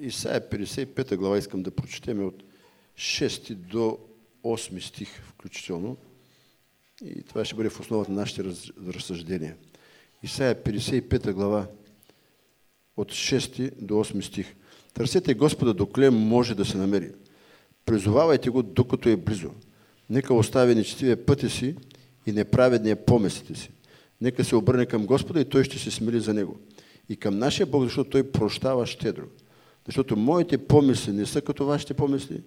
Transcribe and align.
Исаия 0.00 0.50
55 0.50 1.16
глава 1.16 1.38
искам 1.38 1.62
да 1.62 1.70
прочетем 1.70 2.26
от 2.26 2.42
6 2.96 3.54
до 3.54 3.98
8 4.44 4.80
стих 4.80 5.22
включително. 5.22 5.96
И 7.04 7.22
това 7.22 7.44
ще 7.44 7.54
бъде 7.54 7.68
в 7.68 7.80
основата 7.80 8.12
на 8.12 8.20
нашите 8.20 8.44
разсъждения. 8.86 9.56
Исаия 10.22 10.62
55 10.62 11.32
глава 11.32 11.66
от 12.96 13.12
6 13.12 13.74
до 13.80 13.94
8 13.94 14.20
стих. 14.20 14.54
Търсете 14.94 15.34
Господа 15.34 15.74
докле 15.74 16.10
може 16.10 16.54
да 16.54 16.64
се 16.64 16.76
намери. 16.78 17.12
Призовавайте 17.86 18.50
го 18.50 18.62
докато 18.62 19.08
е 19.08 19.16
близо. 19.16 19.50
Нека 20.10 20.34
остави 20.34 20.74
нечестивия 20.74 21.26
пътя 21.26 21.50
си 21.50 21.76
и 22.26 22.32
неправедния 22.32 23.04
помислите 23.04 23.54
си. 23.54 23.70
Нека 24.20 24.44
се 24.44 24.56
обърне 24.56 24.86
към 24.86 25.06
Господа 25.06 25.40
и 25.40 25.48
Той 25.48 25.64
ще 25.64 25.78
се 25.78 25.90
смили 25.90 26.20
за 26.20 26.34
него. 26.34 26.56
И 27.08 27.16
към 27.16 27.38
нашия 27.38 27.66
Бог, 27.66 27.84
защото 27.84 28.10
Той 28.10 28.32
прощава 28.32 28.86
щедро. 28.86 29.24
Защото 29.88 30.16
моите 30.16 30.58
помисли 30.58 31.12
не 31.12 31.26
са 31.26 31.40
като 31.40 31.66
вашите 31.66 31.94
помисли, 31.94 32.42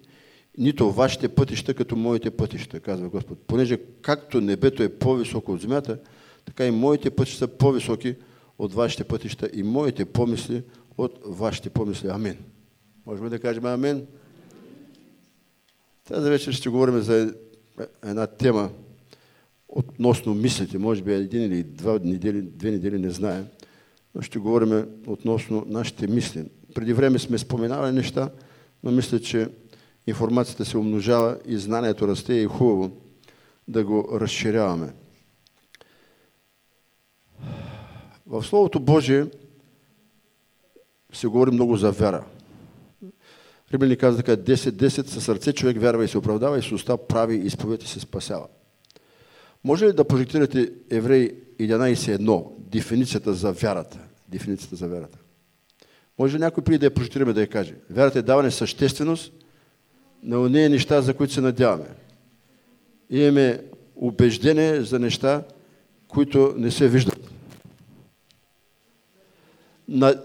нито 0.58 0.92
вашите 0.92 1.28
пътища 1.28 1.74
като 1.74 1.96
моите 1.96 2.30
пътища, 2.30 2.80
казва 2.80 3.08
Господ. 3.08 3.38
Понеже 3.46 3.78
както 4.02 4.40
небето 4.40 4.82
е 4.82 4.88
по-високо 4.88 5.52
от 5.52 5.60
земята, 5.60 5.98
така 6.44 6.66
и 6.66 6.70
моите 6.70 7.10
пътища 7.10 7.38
са 7.38 7.48
по-високи 7.48 8.14
от 8.58 8.74
вашите 8.74 9.04
пътища 9.04 9.50
и 9.54 9.62
моите 9.62 10.04
помисли 10.04 10.62
от 10.98 11.18
вашите 11.26 11.70
помисли. 11.70 12.08
Амин. 12.08 12.36
Можем 13.06 13.28
да 13.28 13.38
кажем 13.38 13.66
амин? 13.66 14.06
Тази 16.08 16.30
вечер 16.30 16.52
ще 16.52 16.68
говорим 16.68 17.00
за 17.00 17.34
една 18.04 18.26
тема 18.26 18.70
относно 19.68 20.34
мислите. 20.34 20.78
Може 20.78 21.02
би 21.02 21.12
един 21.12 21.42
или 21.42 21.62
два 21.62 21.98
недели, 22.04 22.42
две 22.42 22.70
недели 22.70 22.98
не 22.98 23.10
знаем, 23.10 23.46
но 24.14 24.22
ще 24.22 24.38
говорим 24.38 24.86
относно 25.06 25.64
нашите 25.68 26.06
мисли. 26.06 26.44
Преди 26.74 26.92
време 26.92 27.18
сме 27.18 27.38
споменавали 27.38 27.92
неща, 27.92 28.30
но 28.82 28.90
мисля, 28.90 29.20
че 29.20 29.48
информацията 30.06 30.64
се 30.64 30.78
умножава 30.78 31.38
и 31.46 31.56
знанието 31.58 32.08
расте 32.08 32.34
и 32.34 32.42
е 32.42 32.46
хубаво 32.46 32.90
да 33.68 33.84
го 33.84 34.08
разширяваме. 34.20 34.92
В 38.26 38.44
Словото 38.44 38.80
Божие 38.80 39.26
се 41.12 41.26
говори 41.26 41.50
много 41.50 41.76
за 41.76 41.90
вяра. 41.90 42.24
Римляни 43.72 43.96
казва 43.96 44.22
така, 44.22 44.42
10-10 44.42 44.88
със 45.06 45.24
сърце 45.24 45.52
човек 45.52 45.80
вярва 45.80 46.04
и 46.04 46.08
се 46.08 46.18
оправдава 46.18 46.58
и 46.58 46.62
с 46.62 46.72
уста 46.72 46.96
прави 46.96 47.36
изповед 47.36 47.82
и 47.82 47.88
се 47.88 48.00
спасява. 48.00 48.46
Може 49.64 49.86
ли 49.86 49.92
да 49.92 50.04
прожектирате 50.04 50.72
Еврей 50.90 51.30
11.1, 51.60 52.46
дефиницията 52.58 53.34
за 53.34 53.52
вярата? 53.52 53.98
Дефиницията 54.28 54.76
за 54.76 54.88
вярата. 54.88 55.18
Може 56.18 56.36
ли 56.36 56.40
някой 56.40 56.64
преди 56.64 56.78
да 56.78 56.86
я 56.86 56.94
прожектираме 56.94 57.32
да 57.32 57.40
я 57.40 57.46
каже? 57.46 57.74
Вярата 57.90 58.18
е 58.18 58.22
даване 58.22 58.50
същественост 58.50 59.32
на 60.22 60.48
нея 60.48 60.70
неща, 60.70 61.02
за 61.02 61.14
които 61.14 61.32
се 61.32 61.40
надяваме. 61.40 61.86
Имаме 63.10 63.60
убеждение 63.96 64.82
за 64.82 64.98
неща, 64.98 65.42
които 66.08 66.54
не 66.56 66.70
се 66.70 66.88
виждат. 66.88 67.30
На, 69.88 70.22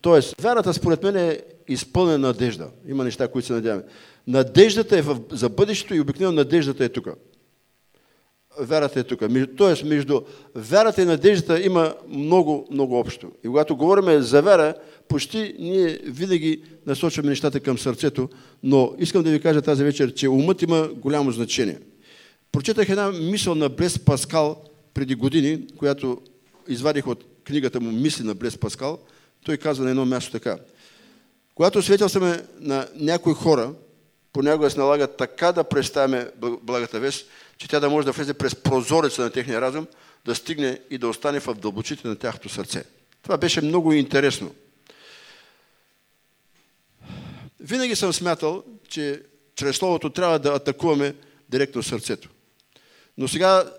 тоест, 0.00 0.40
вярата 0.40 0.74
според 0.74 1.02
мен 1.02 1.16
е 1.16 1.40
изпълнена 1.68 2.18
надежда. 2.18 2.68
Има 2.88 3.04
неща, 3.04 3.28
които 3.28 3.46
се 3.46 3.52
надяваме. 3.52 3.82
Надеждата 4.26 4.98
е 4.98 5.02
в, 5.02 5.20
за 5.30 5.48
бъдещето 5.48 5.94
и 5.94 6.00
обикновено 6.00 6.36
надеждата 6.36 6.84
е 6.84 6.88
тук. 6.88 7.08
Вярата 8.58 9.00
е 9.00 9.02
тук. 9.02 9.20
Тоест, 9.56 9.84
между 9.84 10.20
вярата 10.54 11.02
и 11.02 11.04
надеждата 11.04 11.62
има 11.62 11.94
много, 12.08 12.66
много 12.70 12.98
общо. 12.98 13.30
И 13.44 13.48
когато 13.48 13.76
говорим 13.76 14.22
за 14.22 14.42
вяра, 14.42 14.74
почти 15.08 15.54
ние 15.58 15.98
винаги 16.04 16.62
насочваме 16.86 17.28
нещата 17.28 17.60
към 17.60 17.78
сърцето, 17.78 18.28
но 18.62 18.94
искам 18.98 19.22
да 19.22 19.30
ви 19.30 19.40
кажа 19.40 19.62
тази 19.62 19.84
вечер, 19.84 20.14
че 20.14 20.28
умът 20.28 20.62
има 20.62 20.88
голямо 20.88 21.32
значение. 21.32 21.78
Прочетах 22.52 22.88
една 22.88 23.10
мисъл 23.10 23.54
на 23.54 23.68
Блес 23.68 23.98
Паскал 23.98 24.62
преди 24.94 25.14
години, 25.14 25.66
която 25.76 26.18
извадих 26.68 27.06
от 27.06 27.24
книгата 27.44 27.80
му 27.80 27.92
Мисли 27.92 28.24
на 28.24 28.34
Блес 28.34 28.58
Паскал. 28.58 28.98
Той 29.44 29.56
казва 29.56 29.84
на 29.84 29.90
едно 29.90 30.06
място 30.06 30.32
така. 30.32 30.58
Когато 31.54 31.82
свидетелстваме 31.82 32.42
на 32.60 32.88
някои 32.96 33.34
хора, 33.34 33.72
понякога 34.36 34.70
се 34.70 34.78
налага 34.78 35.06
така 35.06 35.52
да 35.52 35.64
представяме 35.64 36.30
благата 36.62 37.00
вест, 37.00 37.26
че 37.58 37.68
тя 37.68 37.80
да 37.80 37.90
може 37.90 38.04
да 38.04 38.12
влезе 38.12 38.34
през 38.34 38.54
прозореца 38.54 39.22
на 39.22 39.30
техния 39.30 39.60
разум, 39.60 39.86
да 40.24 40.34
стигне 40.34 40.80
и 40.90 40.98
да 40.98 41.08
остане 41.08 41.40
в 41.40 41.54
дълбочите 41.54 42.08
на 42.08 42.16
тяхното 42.16 42.48
сърце. 42.48 42.84
Това 43.22 43.36
беше 43.36 43.60
много 43.60 43.92
интересно. 43.92 44.54
Винаги 47.60 47.96
съм 47.96 48.12
смятал, 48.12 48.62
че 48.88 49.22
чрез 49.54 49.76
Словото 49.76 50.10
трябва 50.10 50.38
да 50.38 50.52
атакуваме 50.52 51.14
директно 51.48 51.82
сърцето. 51.82 52.28
Но 53.18 53.28
сега 53.28 53.72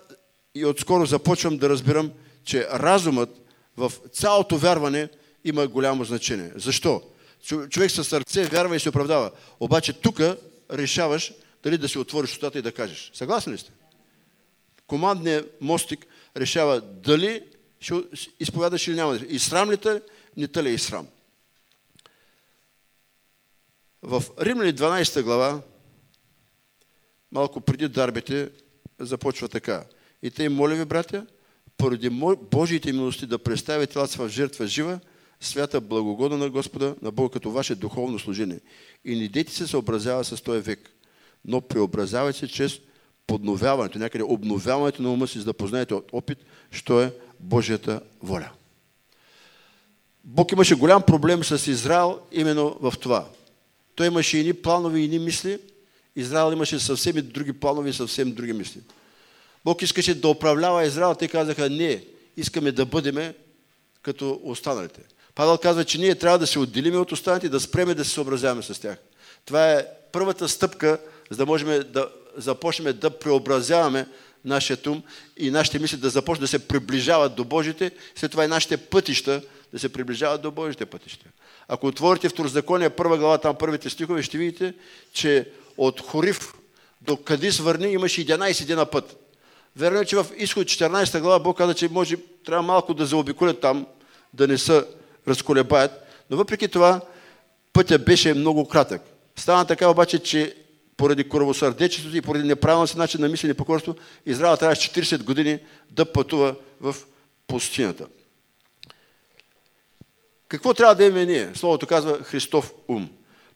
и 0.54 0.64
отскоро 0.64 1.06
започвам 1.06 1.58
да 1.58 1.68
разбирам, 1.68 2.10
че 2.44 2.68
разумът 2.72 3.30
в 3.76 3.92
цялото 4.12 4.56
вярване 4.58 5.08
има 5.44 5.66
голямо 5.66 6.04
значение. 6.04 6.52
Защо? 6.56 7.02
Човек 7.48 7.90
със 7.90 8.08
сърце 8.08 8.44
вярва 8.44 8.76
и 8.76 8.80
се 8.80 8.88
оправдава. 8.88 9.30
Обаче 9.60 9.92
тук 9.92 10.20
решаваш 10.72 11.32
дали 11.62 11.78
да 11.78 11.88
си 11.88 11.98
отвориш 11.98 12.32
устата 12.32 12.58
и 12.58 12.62
да 12.62 12.72
кажеш. 12.72 13.10
Съгласни 13.14 13.52
ли 13.52 13.58
сте? 13.58 13.72
Командният 14.86 15.60
мостик 15.60 16.06
решава 16.36 16.80
дали 16.80 17.42
ще 17.80 17.94
изповядаш 18.40 18.88
или 18.88 18.96
няма. 18.96 19.16
И 19.28 19.38
срам 19.38 19.70
ли 19.70 19.76
те, 19.76 20.02
не 20.36 20.48
те 20.48 20.62
ли 20.62 20.68
е 20.68 20.72
и 20.72 20.78
срам. 20.78 21.06
В 24.02 24.24
Римляни 24.40 24.74
12 24.74 25.22
глава, 25.22 25.60
малко 27.32 27.60
преди 27.60 27.88
дарбите, 27.88 28.50
започва 28.98 29.48
така. 29.48 29.84
И 30.22 30.30
те, 30.30 30.48
моля 30.48 30.74
ви, 30.74 30.84
братя, 30.84 31.26
поради 31.76 32.10
Божиите 32.50 32.92
милости 32.92 33.26
да 33.26 33.38
представя 33.38 33.86
телата 33.86 34.18
в 34.18 34.28
жертва 34.28 34.66
жива, 34.66 35.00
свята, 35.40 35.80
благогодна 35.80 36.38
на 36.38 36.50
Господа, 36.50 36.94
на 37.02 37.10
Бога 37.10 37.32
като 37.32 37.50
ваше 37.50 37.74
духовно 37.74 38.18
служение. 38.18 38.60
И 39.04 39.20
не 39.20 39.28
дейте 39.28 39.52
се 39.52 39.66
съобразява 39.66 40.24
с 40.24 40.42
този 40.42 40.60
век, 40.60 40.90
но 41.44 41.60
преобразявайте 41.60 42.38
се 42.38 42.48
чрез 42.48 42.80
подновяването, 43.26 43.98
някъде 43.98 44.24
обновяването 44.24 45.02
на 45.02 45.12
ума 45.12 45.28
си, 45.28 45.38
за 45.38 45.44
да 45.44 45.52
познаете 45.52 45.94
от 45.94 46.08
опит, 46.12 46.38
що 46.70 47.02
е 47.02 47.12
Божията 47.40 48.00
воля. 48.22 48.50
Бог 50.24 50.52
имаше 50.52 50.74
голям 50.74 51.02
проблем 51.02 51.44
с 51.44 51.70
Израел 51.70 52.20
именно 52.32 52.76
в 52.80 52.94
това. 53.00 53.28
Той 53.94 54.06
имаше 54.06 54.38
и 54.38 54.52
планови, 54.52 55.00
и 55.00 55.18
мисли. 55.18 55.58
Израел 56.16 56.52
имаше 56.52 56.78
съвсем 56.78 57.18
и 57.18 57.22
други 57.22 57.52
планови, 57.52 57.90
и 57.90 57.92
съвсем 57.92 58.32
други 58.32 58.52
мисли. 58.52 58.80
Бог 59.64 59.82
искаше 59.82 60.20
да 60.20 60.28
управлява 60.28 60.84
Израел. 60.84 61.14
Те 61.14 61.28
казаха, 61.28 61.70
не, 61.70 62.04
искаме 62.36 62.72
да 62.72 62.86
бъдеме 62.86 63.34
като 64.02 64.40
останалите. 64.44 65.00
Павел 65.38 65.58
казва, 65.58 65.84
че 65.84 65.98
ние 65.98 66.14
трябва 66.14 66.38
да 66.38 66.46
се 66.46 66.58
отделиме 66.58 66.98
от 66.98 67.12
останалите 67.12 67.46
и 67.46 67.50
да 67.50 67.60
спреме 67.60 67.94
да 67.94 68.04
се 68.04 68.10
съобразяваме 68.10 68.62
с 68.62 68.80
тях. 68.80 68.98
Това 69.44 69.72
е 69.72 69.86
първата 70.12 70.48
стъпка, 70.48 70.98
за 71.30 71.36
да 71.36 71.46
можем 71.46 71.82
да 71.92 72.08
започнем 72.36 72.98
да 72.98 73.10
преобразяваме 73.10 74.06
нашия 74.44 74.78
ум 74.86 75.02
и 75.36 75.50
нашите 75.50 75.78
мисли 75.78 75.96
да 75.96 76.10
започнат 76.10 76.40
да 76.40 76.48
се 76.48 76.68
приближават 76.68 77.34
до 77.34 77.44
Божите, 77.44 77.90
след 78.14 78.30
това 78.30 78.44
и 78.44 78.48
нашите 78.48 78.76
пътища 78.76 79.42
да 79.72 79.78
се 79.78 79.88
приближават 79.88 80.42
до 80.42 80.50
Божите 80.50 80.86
пътища. 80.86 81.26
Ако 81.68 81.86
отворите 81.86 82.28
Второзаконие, 82.28 82.90
първа 82.90 83.18
глава, 83.18 83.38
там 83.38 83.56
първите 83.56 83.90
стихове, 83.90 84.22
ще 84.22 84.38
видите, 84.38 84.74
че 85.12 85.50
от 85.76 86.00
Хорив 86.00 86.54
до 87.00 87.16
Кадис 87.16 87.58
върни 87.58 87.92
имаше 87.92 88.26
11 88.26 88.64
дена 88.64 88.86
път. 88.86 89.16
Верно 89.76 90.00
е, 90.00 90.04
че 90.04 90.16
в 90.16 90.26
изход 90.36 90.64
14 90.64 91.20
глава 91.20 91.38
Бог 91.38 91.58
каза, 91.58 91.74
че 91.74 91.88
може, 91.88 92.16
трябва 92.44 92.62
малко 92.62 92.94
да 92.94 93.06
заобиколят 93.06 93.60
там, 93.60 93.86
да 94.34 94.46
не 94.48 94.58
се 94.58 94.84
разколебаят, 95.28 95.92
но 96.30 96.36
въпреки 96.36 96.68
това 96.68 97.00
пътя 97.72 97.98
беше 97.98 98.34
много 98.34 98.68
кратък. 98.68 99.02
Стана 99.36 99.66
така 99.66 99.88
обаче, 99.88 100.18
че 100.18 100.54
поради 100.96 101.28
коровосърдечеството 101.28 102.16
и 102.16 102.22
поради 102.22 102.48
неправилност 102.48 102.96
начин 102.96 103.20
на 103.20 103.28
мислене 103.28 103.54
покорство, 103.54 103.96
Израел 104.26 104.56
трябваше 104.56 104.90
40 104.90 105.22
години 105.22 105.58
да 105.90 106.12
пътува 106.12 106.54
в 106.80 106.96
пустинята. 107.46 108.06
Какво 110.48 110.74
трябва 110.74 110.94
да 110.94 111.04
имаме 111.04 111.26
ние? 111.26 111.50
Словото 111.54 111.86
казва 111.86 112.24
Христов 112.24 112.72
ум. 112.88 113.08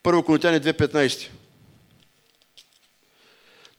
Първо 0.02 0.22
Коринтяни 0.22 0.60
2.15. 0.60 1.28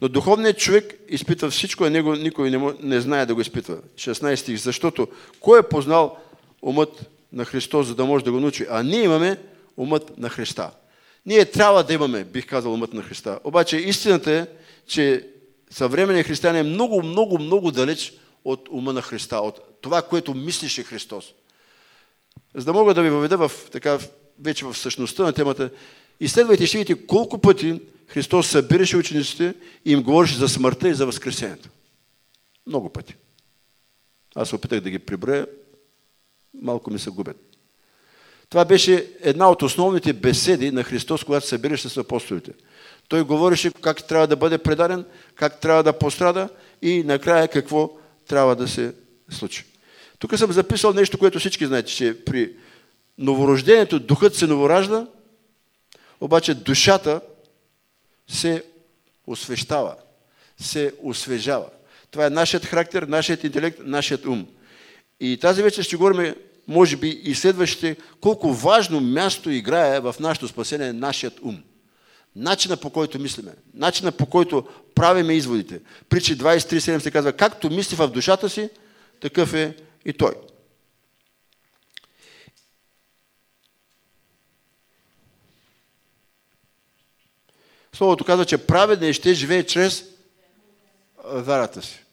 Но 0.01 0.09
духовният 0.09 0.57
човек 0.57 0.93
изпитва 1.09 1.49
всичко, 1.49 1.83
а 1.83 1.89
него 1.89 2.15
никой 2.15 2.51
не, 2.51 2.57
му, 2.57 2.73
не 2.79 3.01
знае 3.01 3.25
да 3.25 3.35
го 3.35 3.41
изпитва. 3.41 3.77
16 3.95 4.35
стих. 4.35 4.57
Защото 4.59 5.07
кой 5.39 5.59
е 5.59 5.63
познал 5.63 6.17
умът 6.61 7.09
на 7.33 7.45
Христос, 7.45 7.87
за 7.87 7.95
да 7.95 8.05
може 8.05 8.25
да 8.25 8.31
го 8.31 8.39
научи? 8.39 8.65
А 8.69 8.83
ние 8.83 9.03
имаме 9.03 9.37
умът 9.77 10.17
на 10.17 10.29
Христа. 10.29 10.71
Ние 11.25 11.45
трябва 11.45 11.83
да 11.83 11.93
имаме, 11.93 12.23
бих 12.23 12.47
казал, 12.47 12.73
умът 12.73 12.93
на 12.93 13.03
Христа. 13.03 13.39
Обаче 13.43 13.77
истината 13.77 14.31
е, 14.31 14.47
че 14.87 15.27
съвременният 15.69 16.27
християн 16.27 16.55
е 16.55 16.63
много, 16.63 17.03
много, 17.03 17.39
много 17.39 17.71
далеч 17.71 18.13
от 18.45 18.69
ума 18.71 18.93
на 18.93 19.01
Христа, 19.01 19.37
от 19.37 19.59
това, 19.81 20.01
което 20.01 20.33
мислише 20.33 20.83
Христос. 20.83 21.33
За 22.55 22.65
да 22.65 22.73
мога 22.73 22.93
да 22.93 23.01
ви 23.01 23.09
въведа 23.09 23.37
в 23.37 23.51
така 23.71 23.99
вече 24.39 24.65
в 24.65 24.77
същността 24.77 25.23
на 25.23 25.33
темата, 25.33 25.69
изследвайте, 26.19 26.65
ще 26.65 26.77
видите 26.77 27.07
колко 27.07 27.37
пъти 27.37 27.81
Христос 28.07 28.47
събираше 28.47 28.97
учениците 28.97 29.53
и 29.85 29.91
им 29.91 30.03
говореше 30.03 30.35
за 30.35 30.49
смъртта 30.49 30.89
и 30.89 30.93
за 30.93 31.05
възкресението. 31.05 31.69
Много 32.67 32.89
пъти. 32.89 33.15
Аз 34.35 34.49
се 34.49 34.55
опитах 34.55 34.79
да 34.79 34.89
ги 34.89 34.99
приброя, 34.99 35.47
малко 36.61 36.91
ми 36.91 36.99
се 36.99 37.09
губят. 37.09 37.37
Това 38.49 38.65
беше 38.65 39.07
една 39.21 39.49
от 39.49 39.61
основните 39.61 40.13
беседи 40.13 40.71
на 40.71 40.83
Христос, 40.83 41.23
когато 41.23 41.45
се 41.45 41.49
събираше 41.49 41.89
с 41.89 41.97
апостолите. 41.97 42.51
Той 43.07 43.23
говореше 43.23 43.71
как 43.71 44.03
трябва 44.03 44.27
да 44.27 44.35
бъде 44.35 44.57
предаден, 44.57 45.05
как 45.35 45.59
трябва 45.59 45.83
да 45.83 45.99
пострада 45.99 46.49
и 46.81 47.03
накрая 47.03 47.47
какво 47.47 47.91
трябва 48.27 48.55
да 48.55 48.67
се 48.67 48.93
случи. 49.29 49.65
Тук 50.19 50.37
съм 50.37 50.51
записал 50.51 50.93
нещо, 50.93 51.17
което 51.17 51.39
всички 51.39 51.65
знаете, 51.65 51.91
че 51.91 52.25
при 52.25 52.53
новорождението 53.17 53.99
духът 53.99 54.35
се 54.35 54.47
новоражда, 54.47 55.07
обаче 56.21 56.53
душата 56.53 57.21
се 58.27 58.63
освещава, 59.27 59.95
се 60.57 60.93
освежава. 61.01 61.65
Това 62.11 62.25
е 62.25 62.29
нашият 62.29 62.65
характер, 62.65 63.03
нашият 63.03 63.43
интелект, 63.43 63.79
нашият 63.83 64.25
ум. 64.25 64.47
И 65.25 65.37
тази 65.37 65.63
вечер 65.63 65.83
ще 65.83 65.95
говорим, 65.95 66.35
може 66.67 66.97
би, 66.97 67.09
и 67.09 67.35
следващите, 67.35 67.95
колко 68.21 68.53
важно 68.53 69.01
място 69.01 69.49
играе 69.49 69.99
в 69.99 70.15
нашето 70.19 70.47
спасение 70.47 70.93
нашият 70.93 71.39
ум. 71.41 71.63
Начина 72.35 72.77
по 72.77 72.89
който 72.89 73.19
мислиме, 73.19 73.51
начина 73.73 74.11
по 74.11 74.25
който 74.25 74.67
правиме 74.95 75.33
изводите. 75.33 75.81
Причи 76.09 76.37
23.7 76.37 76.99
се 76.99 77.11
казва, 77.11 77.33
както 77.33 77.69
мисли 77.69 77.95
в 77.95 78.07
душата 78.07 78.49
си, 78.49 78.69
такъв 79.21 79.53
е 79.53 79.75
и 80.05 80.13
той. 80.13 80.33
Словото 87.93 88.25
казва, 88.25 88.45
че 88.45 88.57
праведен 88.57 89.13
ще 89.13 89.33
живее 89.33 89.63
чрез 89.63 90.05
вярата 91.25 91.81
си. 91.81 92.03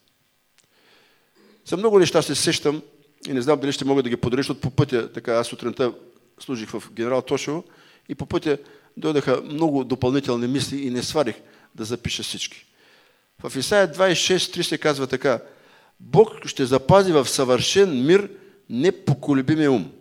За 1.65 1.77
много 1.77 1.99
неща 1.99 2.23
се 2.23 2.35
сещам 2.35 2.83
и 3.28 3.32
не 3.32 3.43
знам 3.43 3.61
дали 3.61 3.72
ще 3.72 3.84
мога 3.84 4.02
да 4.02 4.08
ги 4.08 4.17
подаря, 4.17 4.38
защото 4.38 4.61
по 4.61 4.70
пътя, 4.70 5.12
така 5.12 5.34
аз 5.34 5.46
сутринта 5.46 5.93
служих 6.40 6.70
в 6.70 6.82
генерал 6.93 7.22
Тошево 7.22 7.64
и 8.08 8.14
по 8.14 8.26
пътя 8.26 8.58
дойдаха 8.96 9.43
много 9.44 9.84
допълнителни 9.84 10.46
мисли 10.46 10.87
и 10.87 10.90
не 10.90 11.02
сварих 11.02 11.37
да 11.75 11.84
запиша 11.84 12.22
всички. 12.22 12.67
В 13.43 13.56
Исаия 13.56 13.93
26.3 13.93 14.62
се 14.62 14.78
казва 14.78 15.06
така, 15.06 15.40
Бог 16.00 16.46
ще 16.46 16.67
запази 16.67 17.12
в 17.12 17.28
съвършен 17.28 18.06
мир 18.06 18.31
непоколебимия 18.70 19.72
ум. 19.72 19.93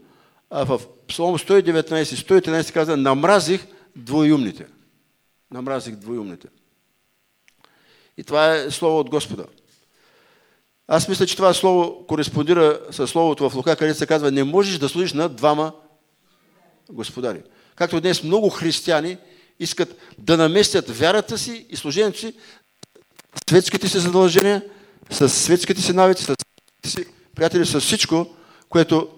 А 0.50 0.66
в 0.66 0.82
Псалом 1.08 1.38
119 1.38 2.04
113 2.04 2.74
казва, 2.74 2.98
намразих 2.98 3.68
двоюмните. 3.96 4.66
Намразих 5.52 5.96
двоюмните. 5.96 6.48
И 8.18 8.24
това 8.24 8.56
е 8.56 8.72
слово 8.72 9.00
от 9.00 9.10
Господа. 9.10 9.46
Аз 10.92 11.08
мисля, 11.08 11.26
че 11.26 11.36
това 11.36 11.54
слово 11.54 12.06
кореспондира 12.08 12.80
с 12.92 13.08
словото 13.08 13.50
в 13.50 13.56
Лука, 13.56 13.76
където 13.76 14.00
се 14.00 14.08
казва, 14.08 14.32
не 14.32 14.44
можеш 14.44 14.78
да 14.78 14.90
служиш 14.90 15.14
на 15.14 15.30
двама 15.30 15.74
господари. 16.92 17.42
Както 17.76 18.02
днес 18.02 18.24
много 18.24 18.50
християни 18.50 19.18
искат 19.60 19.96
да 20.18 20.38
наместят 20.38 20.90
вярата 20.90 21.38
си 21.38 21.66
и 21.70 21.76
служението 21.76 22.20
си 22.20 22.34
светските 23.50 23.88
си 23.88 24.00
задължения, 24.00 24.66
с 25.10 25.30
светските 25.30 25.82
си 25.82 25.94
навици, 25.94 26.24
с 26.24 26.36
си 26.86 27.06
приятели, 27.36 27.66
с 27.66 27.80
всичко, 27.80 28.28
което 28.70 29.10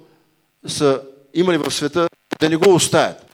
са 0.68 1.02
имали 1.34 1.58
в 1.58 1.72
света, 1.72 2.10
да 2.40 2.50
не 2.50 2.56
го 2.56 2.74
оставят. 2.74 3.26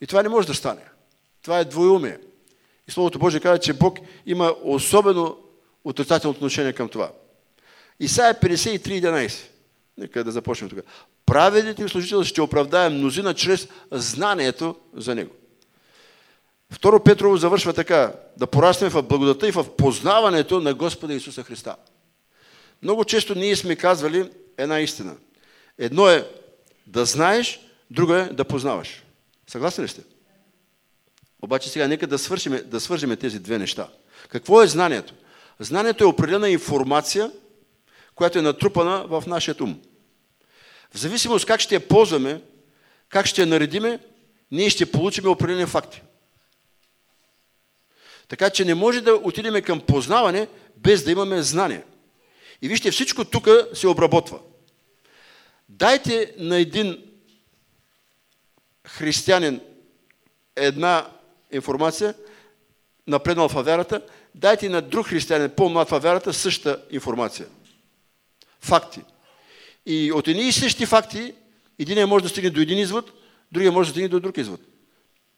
И 0.00 0.06
това 0.06 0.22
не 0.22 0.28
може 0.28 0.46
да 0.46 0.54
стане. 0.54 0.82
Това 1.42 1.58
е 1.58 1.64
двоеумие. 1.64 2.18
И 2.88 2.92
Словото 2.92 3.18
Божие 3.18 3.40
казва, 3.40 3.58
че 3.58 3.72
Бог 3.72 3.98
има 4.26 4.54
особено 4.62 5.38
отрицателно 5.84 6.34
отношение 6.34 6.72
към 6.72 6.88
това. 6.88 7.12
Исайя 8.00 8.34
53.11. 8.34 9.48
Нека 9.98 10.24
да 10.24 10.32
започнем 10.32 10.70
тук. 10.70 10.78
Праведните 11.26 11.88
служители 11.88 12.24
ще 12.24 12.42
оправдае 12.42 12.88
мнозина 12.88 13.34
чрез 13.34 13.68
знанието 13.90 14.76
за 14.94 15.14
Него. 15.14 15.30
Второ 16.70 17.04
Петрово 17.04 17.36
завършва 17.36 17.72
така. 17.72 18.12
Да 18.36 18.46
пораснем 18.46 18.90
в 18.90 19.02
благодата 19.02 19.48
и 19.48 19.52
в 19.52 19.76
познаването 19.76 20.60
на 20.60 20.74
Господа 20.74 21.14
Исуса 21.14 21.42
Христа. 21.42 21.76
Много 22.82 23.04
често 23.04 23.34
ние 23.34 23.56
сме 23.56 23.76
казвали 23.76 24.30
една 24.58 24.80
истина. 24.80 25.16
Едно 25.78 26.08
е 26.08 26.30
да 26.86 27.04
знаеш, 27.04 27.60
друго 27.90 28.14
е 28.14 28.24
да 28.24 28.44
познаваш. 28.44 29.02
Съгласни 29.46 29.84
ли 29.84 29.88
сте? 29.88 30.02
Обаче 31.44 31.68
сега 31.68 31.88
нека 31.88 32.06
да 32.06 32.18
свършим, 32.18 32.60
да 32.64 32.80
свържем 32.80 33.16
тези 33.16 33.38
две 33.38 33.58
неща. 33.58 33.88
Какво 34.28 34.62
е 34.62 34.66
знанието? 34.66 35.14
Знанието 35.60 36.04
е 36.04 36.06
определена 36.06 36.50
информация, 36.50 37.32
която 38.14 38.38
е 38.38 38.42
натрупана 38.42 39.06
в 39.06 39.24
нашия 39.26 39.54
ум. 39.60 39.80
В 40.94 40.98
зависимост 40.98 41.46
как 41.46 41.60
ще 41.60 41.74
я 41.74 41.88
ползваме, 41.88 42.42
как 43.08 43.26
ще 43.26 43.40
я 43.40 43.46
наредиме, 43.46 43.98
ние 44.50 44.70
ще 44.70 44.92
получим 44.92 45.28
определени 45.28 45.66
факти. 45.66 46.02
Така 48.28 48.50
че 48.50 48.64
не 48.64 48.74
може 48.74 49.00
да 49.00 49.14
отидем 49.14 49.62
към 49.62 49.80
познаване, 49.80 50.48
без 50.76 51.04
да 51.04 51.12
имаме 51.12 51.42
знание. 51.42 51.84
И 52.62 52.68
вижте, 52.68 52.90
всичко 52.90 53.24
тук 53.24 53.48
се 53.74 53.88
обработва. 53.88 54.38
Дайте 55.68 56.34
на 56.38 56.56
един 56.56 57.04
християнин 58.86 59.60
една 60.56 61.10
информация, 61.54 62.14
напреднал 63.06 63.48
във 63.48 63.66
вярата, 63.66 64.00
дайте 64.34 64.68
на 64.68 64.82
друг 64.82 65.06
християнин, 65.06 65.50
по-млад 65.50 65.90
във 65.90 66.02
вярата, 66.02 66.32
същата 66.32 66.82
информация. 66.90 67.46
Факти. 68.60 69.00
И 69.86 70.12
от 70.12 70.28
едни 70.28 70.42
и 70.42 70.52
същи 70.52 70.86
факти, 70.86 71.34
един 71.78 72.08
може 72.08 72.22
да 72.22 72.28
стигне 72.28 72.50
до 72.50 72.60
един 72.60 72.78
извод, 72.78 73.10
другия 73.52 73.72
може 73.72 73.88
да 73.88 73.90
стигне 73.90 74.08
до 74.08 74.20
друг 74.20 74.36
извод. 74.36 74.60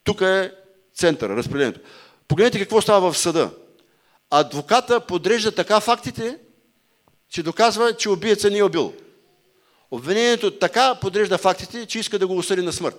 Тук 0.03 0.21
е 0.21 0.53
център, 0.95 1.29
разпределението. 1.29 1.79
Погледнете 2.27 2.59
какво 2.59 2.81
става 2.81 3.11
в 3.11 3.17
съда. 3.17 3.49
Адвоката 4.29 4.99
подрежда 4.99 5.51
така 5.51 5.79
фактите, 5.79 6.37
че 7.29 7.43
доказва, 7.43 7.93
че 7.93 8.09
убиеца 8.09 8.49
не 8.49 8.57
е 8.57 8.63
убил. 8.63 8.93
Обвинението 9.91 10.51
така 10.51 10.95
подрежда 10.95 11.37
фактите, 11.37 11.85
че 11.85 11.99
иска 11.99 12.19
да 12.19 12.27
го 12.27 12.37
осъди 12.37 12.61
на 12.61 12.73
смърт. 12.73 12.95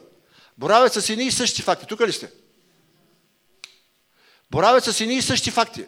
Боравят 0.58 0.92
с 0.92 1.10
едни 1.10 1.24
и 1.24 1.30
същи 1.30 1.62
факти. 1.62 1.86
Тук 1.86 2.00
ли 2.00 2.12
сте? 2.12 2.30
Боравят 4.50 4.84
с 4.84 5.00
едни 5.00 5.14
и 5.14 5.22
същи 5.22 5.50
факти. 5.50 5.84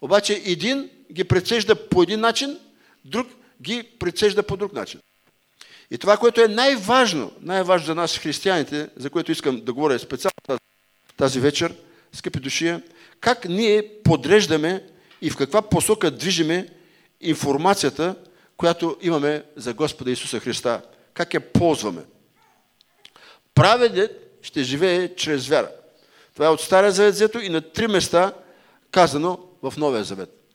Обаче 0.00 0.42
един 0.44 0.90
ги 1.12 1.24
прецежда 1.24 1.88
по 1.88 2.02
един 2.02 2.20
начин, 2.20 2.58
друг 3.04 3.28
ги 3.62 3.82
прецежда 3.98 4.42
по 4.42 4.56
друг 4.56 4.72
начин. 4.72 5.00
И 5.90 5.98
това, 5.98 6.16
което 6.16 6.40
е 6.40 6.48
най-важно, 6.48 7.32
най-важно 7.40 7.86
за 7.86 7.94
нас 7.94 8.18
християните, 8.18 8.88
за 8.96 9.10
което 9.10 9.32
искам 9.32 9.60
да 9.64 9.72
говоря 9.72 9.98
специално 9.98 10.58
тази 11.16 11.40
вечер, 11.40 11.74
скъпи 12.12 12.40
души, 12.40 12.68
е 12.68 12.82
как 13.20 13.44
ние 13.48 14.02
подреждаме 14.04 14.84
и 15.22 15.30
в 15.30 15.36
каква 15.36 15.62
посока 15.62 16.10
движиме 16.10 16.68
информацията, 17.20 18.14
която 18.56 18.96
имаме 19.00 19.42
за 19.56 19.74
Господа 19.74 20.10
Исуса 20.10 20.40
Христа. 20.40 20.82
Как 21.14 21.34
я 21.34 21.52
ползваме. 21.52 22.02
Праведът 23.54 24.38
ще 24.42 24.62
живее 24.62 25.14
чрез 25.14 25.48
вяра. 25.48 25.70
Това 26.36 26.46
е 26.46 26.50
от 26.50 26.60
Стария 26.60 26.92
завет 26.92 27.14
взето 27.14 27.38
и 27.38 27.48
на 27.48 27.60
три 27.60 27.86
места 27.86 28.32
казано 28.90 29.38
в 29.62 29.74
Новия 29.76 30.04
завет. 30.04 30.52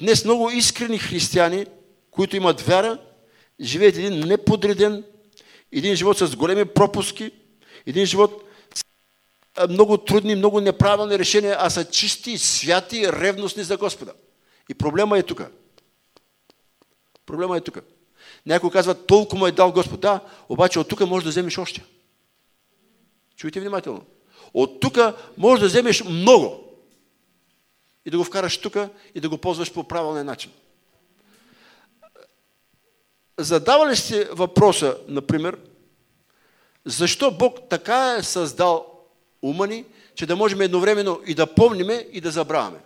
Днес 0.00 0.24
много 0.24 0.50
искрени 0.50 0.98
християни, 0.98 1.66
които 2.10 2.36
имат 2.36 2.60
вяра, 2.60 2.98
живеят 3.60 3.96
един 3.96 4.20
неподреден, 4.28 5.04
един 5.72 5.96
живот 5.96 6.18
с 6.18 6.36
големи 6.36 6.64
пропуски, 6.64 7.30
един 7.86 8.06
живот 8.06 8.44
с 8.74 8.84
много 9.68 9.98
трудни, 9.98 10.34
много 10.34 10.60
неправилни 10.60 11.18
решения, 11.18 11.56
а 11.58 11.70
са 11.70 11.84
чисти, 11.84 12.38
святи, 12.38 13.12
ревностни 13.12 13.64
за 13.64 13.76
Господа. 13.76 14.12
И 14.68 14.74
проблема 14.74 15.18
е 15.18 15.22
тук. 15.22 15.42
Проблема 17.26 17.56
е 17.56 17.60
тук. 17.60 17.78
Някой 18.46 18.70
казва, 18.70 19.06
толкова 19.06 19.38
му 19.38 19.46
е 19.46 19.52
дал 19.52 19.72
Господ. 19.72 20.00
Да, 20.00 20.20
обаче 20.48 20.78
от 20.78 20.88
тук 20.88 21.00
можеш 21.00 21.24
да 21.24 21.30
вземеш 21.30 21.58
още. 21.58 21.84
Чуйте 23.36 23.60
внимателно. 23.60 24.06
От 24.54 24.80
тук 24.80 24.98
можеш 25.36 25.60
да 25.60 25.66
вземеш 25.66 26.04
много 26.04 26.64
и 28.06 28.10
да 28.10 28.18
го 28.18 28.24
вкараш 28.24 28.58
тук 28.58 28.76
и 29.14 29.20
да 29.20 29.28
го 29.28 29.38
ползваш 29.38 29.72
по 29.72 29.84
правилния 29.84 30.24
начин. 30.24 30.50
Задава 33.38 33.90
ли 33.90 33.96
сте 33.96 34.24
въпроса, 34.24 34.98
например, 35.08 35.58
защо 36.84 37.30
Бог 37.30 37.58
така 37.70 38.16
е 38.18 38.22
създал 38.22 39.00
ума 39.42 39.66
ни, 39.66 39.84
че 40.14 40.26
да 40.26 40.36
можем 40.36 40.60
едновременно 40.60 41.20
и 41.26 41.34
да 41.34 41.54
помниме, 41.54 42.06
и 42.12 42.20
да 42.20 42.30
забравяме? 42.30 42.78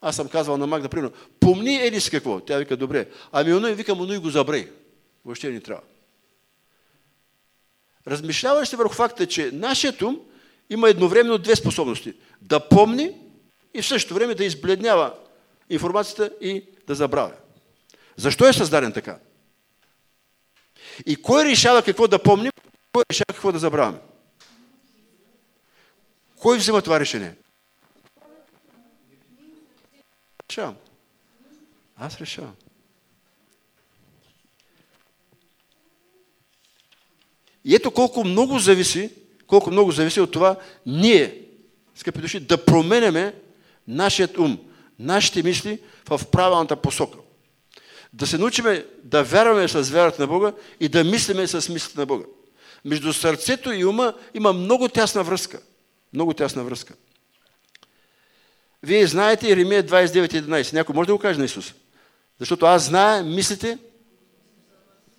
Аз 0.00 0.16
съм 0.16 0.28
казвал 0.28 0.56
на 0.56 0.66
Магда, 0.66 0.88
примерно, 0.88 1.16
помни 1.40 1.76
еди 1.76 2.00
си 2.00 2.10
какво. 2.10 2.40
Тя 2.40 2.58
вика, 2.58 2.76
добре. 2.76 3.08
Ами 3.32 3.54
оно 3.54 3.68
и 3.68 3.74
викам, 3.74 4.00
оно 4.00 4.14
и 4.14 4.18
го 4.18 4.30
забрей. 4.30 4.68
Въобще 5.24 5.50
не 5.50 5.60
трябва. 5.60 5.82
Размишляваш 8.06 8.68
се 8.68 8.76
върху 8.76 8.94
факта, 8.94 9.26
че 9.26 9.50
нашият 9.52 10.02
ум 10.02 10.20
има 10.70 10.88
едновременно 10.88 11.38
две 11.38 11.56
способности. 11.56 12.14
Да 12.40 12.68
помни 12.68 13.10
и 13.74 13.82
в 13.82 13.86
същото 13.86 14.14
време 14.14 14.34
да 14.34 14.44
избледнява 14.44 15.14
информацията 15.70 16.30
и 16.40 16.64
да 16.86 16.94
забравя. 16.94 17.32
Защо 18.16 18.48
е 18.48 18.52
създаден 18.52 18.92
така? 18.92 19.18
И 21.06 21.16
кой 21.16 21.44
решава 21.44 21.82
какво 21.82 22.08
да 22.08 22.22
помним, 22.22 22.52
кой 22.92 23.04
решава 23.10 23.26
какво 23.26 23.52
да 23.52 23.58
забравяме? 23.58 23.98
Кой 26.36 26.58
взима 26.58 26.82
това 26.82 27.00
решение? 27.00 27.34
Решавам. 30.50 30.76
Аз 31.96 32.18
решавам. 32.20 32.56
И 37.64 37.74
ето 37.74 37.90
колко 37.90 38.24
много 38.24 38.58
зависи, 38.58 39.10
колко 39.46 39.70
много 39.70 39.92
зависи 39.92 40.20
от 40.20 40.32
това 40.32 40.56
ние, 40.86 41.40
скъпи 41.94 42.20
души, 42.20 42.40
да 42.40 42.64
променяме 42.64 43.34
нашият 43.88 44.38
ум, 44.38 44.58
нашите 44.98 45.42
мисли 45.42 45.78
в 46.08 46.20
правилната 46.32 46.76
посока. 46.76 47.18
Да 48.12 48.26
се 48.26 48.38
научиме 48.38 48.86
да 49.04 49.22
вярваме 49.22 49.68
с 49.68 49.90
вярата 49.90 50.22
на 50.22 50.28
Бога 50.28 50.52
и 50.80 50.88
да 50.88 51.04
мислиме 51.04 51.46
с 51.46 51.68
мислите 51.68 52.00
на 52.00 52.06
Бога. 52.06 52.24
Между 52.84 53.12
сърцето 53.12 53.72
и 53.72 53.84
ума 53.84 54.14
има 54.34 54.52
много 54.52 54.88
тясна 54.88 55.22
връзка. 55.22 55.60
Много 56.12 56.34
тясна 56.34 56.64
връзка. 56.64 56.94
Вие 58.82 59.06
знаете 59.06 59.50
Еремия 59.50 59.84
29.11. 59.84 60.72
Някой 60.72 60.94
може 60.94 61.06
да 61.06 61.12
го 61.12 61.18
каже 61.18 61.38
на 61.38 61.44
Исус? 61.44 61.74
Защото 62.38 62.66
аз 62.66 62.84
зная 62.84 63.22
мислите, 63.24 63.78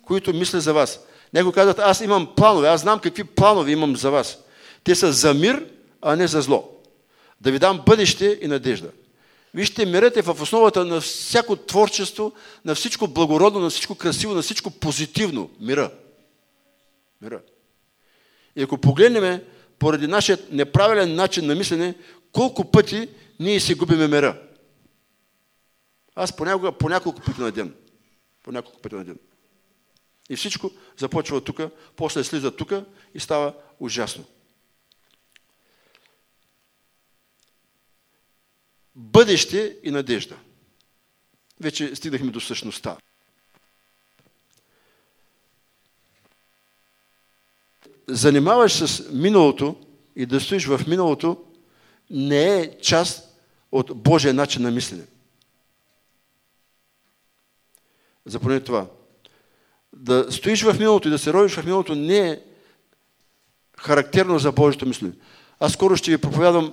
които 0.02 0.34
мисля 0.34 0.60
за 0.60 0.72
вас. 0.72 1.00
Някой 1.34 1.52
казват, 1.52 1.78
аз 1.78 2.00
имам 2.00 2.34
планове, 2.36 2.68
аз 2.68 2.80
знам 2.80 3.00
какви 3.00 3.24
планове 3.24 3.72
имам 3.72 3.96
за 3.96 4.10
вас. 4.10 4.38
Те 4.84 4.94
са 4.94 5.12
за 5.12 5.34
мир, 5.34 5.66
а 6.02 6.16
не 6.16 6.26
за 6.26 6.40
зло. 6.40 6.70
Да 7.40 7.52
ви 7.52 7.58
дам 7.58 7.82
бъдеще 7.86 8.38
и 8.42 8.46
надежда. 8.46 8.90
Вижте, 9.54 9.86
мирът 9.86 10.16
е 10.16 10.22
в 10.22 10.36
основата 10.42 10.84
на 10.84 11.00
всяко 11.00 11.56
творчество, 11.56 12.32
на 12.64 12.74
всичко 12.74 13.08
благородно, 13.08 13.60
на 13.60 13.70
всичко 13.70 13.94
красиво, 13.94 14.34
на 14.34 14.42
всичко 14.42 14.70
позитивно. 14.70 15.50
Мира. 15.60 15.90
Мира. 17.22 17.40
И 18.56 18.62
ако 18.62 18.78
погледнем 18.78 19.40
поради 19.78 20.06
нашия 20.06 20.38
неправилен 20.50 21.14
начин 21.14 21.46
на 21.46 21.54
мислене, 21.54 21.94
колко 22.32 22.70
пъти 22.70 23.08
ние 23.40 23.60
си 23.60 23.74
губиме 23.74 24.08
мира. 24.08 24.42
Аз 26.14 26.36
понякога, 26.36 26.72
по 26.72 26.88
няколко 26.88 27.20
пъти 27.20 27.40
на 27.40 27.52
ден. 27.52 27.74
По 28.42 28.52
няколко 28.52 28.80
пъти 28.80 28.94
на 28.94 29.04
ден. 29.04 29.18
И 30.28 30.36
всичко 30.36 30.70
започва 30.96 31.44
тук, 31.44 31.60
после 31.96 32.24
слиза 32.24 32.56
тук 32.56 32.72
и 33.14 33.20
става 33.20 33.54
ужасно. 33.80 34.24
Бъдеще 38.94 39.78
и 39.82 39.90
надежда. 39.90 40.36
Вече 41.60 41.96
стигнахме 41.96 42.30
до 42.30 42.40
същността. 42.40 42.96
Занимаваш 48.08 48.72
с 48.72 49.10
миналото 49.12 49.86
и 50.16 50.26
да 50.26 50.40
стоиш 50.40 50.66
в 50.66 50.80
миналото 50.88 51.44
не 52.10 52.60
е 52.60 52.78
част 52.78 53.40
от 53.72 54.02
Божия 54.02 54.34
начин 54.34 54.62
на 54.62 54.70
мислене. 54.70 55.06
Запомнете 58.26 58.64
това 58.64 58.90
да 59.96 60.26
стоиш 60.30 60.62
в 60.62 60.78
миналото 60.78 61.08
и 61.08 61.10
да 61.10 61.18
се 61.18 61.32
родиш 61.32 61.54
в 61.54 61.64
миналото 61.64 61.94
не 61.94 62.18
е 62.18 62.40
характерно 63.78 64.38
за 64.38 64.52
Божието 64.52 64.86
мислене. 64.86 65.12
Аз 65.60 65.72
скоро 65.72 65.96
ще 65.96 66.10
ви 66.10 66.18
проповядам 66.18 66.72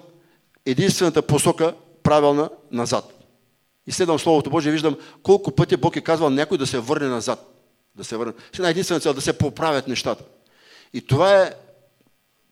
единствената 0.65 1.21
посока 1.21 1.73
правилна 2.03 2.49
назад. 2.71 3.13
И 3.87 3.91
следвам 3.91 4.19
Словото 4.19 4.49
Божие 4.49 4.69
и 4.69 4.71
виждам 4.71 4.97
колко 5.23 5.51
пъти 5.51 5.77
Бог 5.77 5.95
е 5.95 6.01
казвал 6.01 6.29
някой 6.29 6.57
да 6.57 6.67
се 6.67 6.79
върне 6.79 7.07
назад. 7.07 7.53
Да 7.95 8.03
се 8.03 8.17
върне. 8.17 8.33
С 8.53 8.59
една 8.59 8.69
единствена 8.69 8.99
цел, 8.99 9.13
да 9.13 9.21
се 9.21 9.37
поправят 9.37 9.87
нещата. 9.87 10.23
И 10.93 11.01
това 11.01 11.41
е 11.41 11.53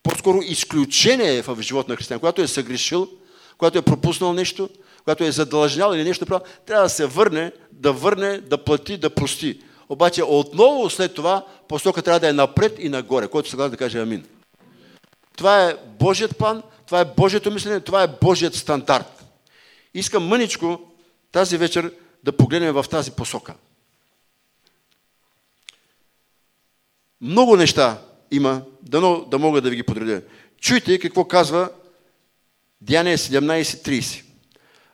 по-скоро 0.03 0.41
изключение 0.41 1.41
в 1.41 1.57
живота 1.61 1.91
на 1.91 1.95
християн. 1.95 2.19
Когато 2.19 2.41
е 2.41 2.47
съгрешил, 2.47 3.07
когато 3.57 3.77
е 3.77 3.81
пропуснал 3.81 4.33
нещо, 4.33 4.69
когато 4.97 5.23
е 5.23 5.31
задължнял 5.31 5.93
или 5.93 6.03
нещо 6.03 6.25
правил, 6.25 6.45
трябва 6.65 6.83
да 6.83 6.89
се 6.89 7.05
върне, 7.05 7.51
да 7.71 7.93
върне, 7.93 8.37
да 8.37 8.63
плати, 8.63 8.97
да 8.97 9.09
прости. 9.09 9.61
Обаче 9.89 10.23
отново 10.23 10.89
след 10.89 11.13
това 11.13 11.45
посока 11.67 12.01
трябва 12.01 12.19
да 12.19 12.29
е 12.29 12.33
напред 12.33 12.75
и 12.79 12.89
нагоре, 12.89 13.27
който 13.27 13.49
съгласен 13.49 13.71
да 13.71 13.77
каже 13.77 13.99
амин. 13.99 14.25
Това 15.37 15.65
е 15.65 15.77
Божият 15.99 16.37
план, 16.37 16.63
това 16.85 16.99
е 16.99 17.05
Божието 17.05 17.51
мислене, 17.51 17.79
това 17.79 18.03
е 18.03 18.15
Божият 18.21 18.55
стандарт. 18.55 19.25
Искам 19.93 20.27
мъничко 20.27 20.81
тази 21.31 21.57
вечер 21.57 21.93
да 22.23 22.31
погледнем 22.31 22.73
в 22.73 22.85
тази 22.89 23.11
посока. 23.11 23.53
Много 27.21 27.55
неща 27.55 28.01
има, 28.31 28.61
дано 28.81 29.25
да 29.25 29.39
мога 29.39 29.61
да 29.61 29.69
ви 29.69 29.75
ги 29.75 29.83
подредя. 29.83 30.21
Чуйте 30.61 30.99
какво 30.99 31.25
казва 31.25 31.69
Деяние 32.81 33.17
17.30. 33.17 34.23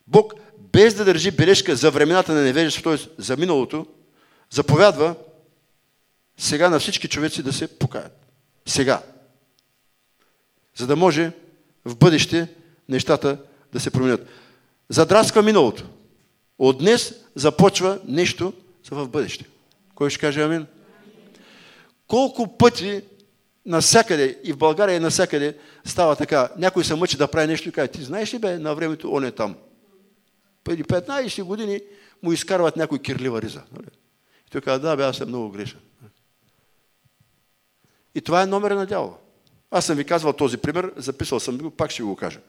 Бог, 0.07 0.33
без 0.57 0.93
да 0.93 1.05
държи 1.05 1.31
бележка 1.31 1.75
за 1.75 1.91
времената 1.91 2.33
на 2.33 2.41
невежество, 2.41 2.83
т.е. 2.83 3.07
за 3.17 3.37
миналото, 3.37 3.85
заповядва 4.49 5.15
сега 6.37 6.69
на 6.69 6.79
всички 6.79 7.07
човеци 7.07 7.43
да 7.43 7.53
се 7.53 7.77
покаят. 7.77 8.25
Сега. 8.65 9.03
За 10.75 10.87
да 10.87 10.95
може 10.95 11.31
в 11.85 11.95
бъдеще 11.95 12.47
нещата 12.89 13.37
да 13.73 13.79
се 13.79 13.91
променят. 13.91 14.27
Задрасква 14.89 15.41
миналото. 15.41 15.89
От 16.59 16.77
днес 16.77 17.13
започва 17.35 17.99
нещо 18.07 18.53
в 18.91 19.07
бъдеще. 19.07 19.45
Кой 19.95 20.09
ще 20.09 20.19
каже 20.19 20.41
амин? 20.41 20.65
Колко 22.07 22.57
пъти 22.57 23.01
насякъде, 23.65 24.39
и 24.43 24.53
в 24.53 24.57
България 24.57 24.95
и 24.95 24.99
насякъде, 24.99 25.57
става 25.85 26.15
така. 26.15 26.49
Някой 26.57 26.83
се 26.83 26.95
мъчи 26.95 27.17
да 27.17 27.27
прави 27.27 27.47
нещо 27.47 27.69
и 27.69 27.71
каже, 27.71 27.87
ти 27.87 28.03
знаеш 28.03 28.33
ли 28.33 28.39
бе, 28.39 28.57
на 28.57 28.75
времето 28.75 29.13
он 29.13 29.25
е 29.25 29.31
там. 29.31 29.55
Преди 30.63 30.83
15 30.83 31.43
години 31.43 31.81
му 32.23 32.31
изкарват 32.31 32.77
някой 32.77 32.99
кирлива 32.99 33.41
риза. 33.41 33.61
Нали? 33.71 33.87
И 34.47 34.49
той 34.51 34.61
каза, 34.61 34.79
да, 34.79 34.95
бе, 34.95 35.03
аз 35.03 35.17
съм 35.17 35.29
много 35.29 35.51
грешен. 35.51 35.79
И 38.15 38.21
това 38.21 38.41
е 38.41 38.45
номера 38.45 38.75
на 38.75 38.85
дявола. 38.85 39.17
Аз 39.71 39.85
съм 39.85 39.97
ви 39.97 40.05
казвал 40.05 40.33
този 40.33 40.57
пример, 40.57 40.93
записал 40.95 41.39
съм 41.39 41.57
го, 41.57 41.71
пак 41.71 41.91
ще 41.91 42.03
го 42.03 42.15
кажа. 42.15 42.39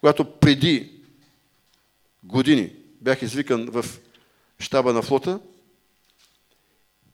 Когато 0.00 0.38
преди 0.38 1.02
години 2.22 2.76
бях 3.00 3.22
извикан 3.22 3.66
в 3.70 3.84
щаба 4.58 4.92
на 4.92 5.02
флота, 5.02 5.40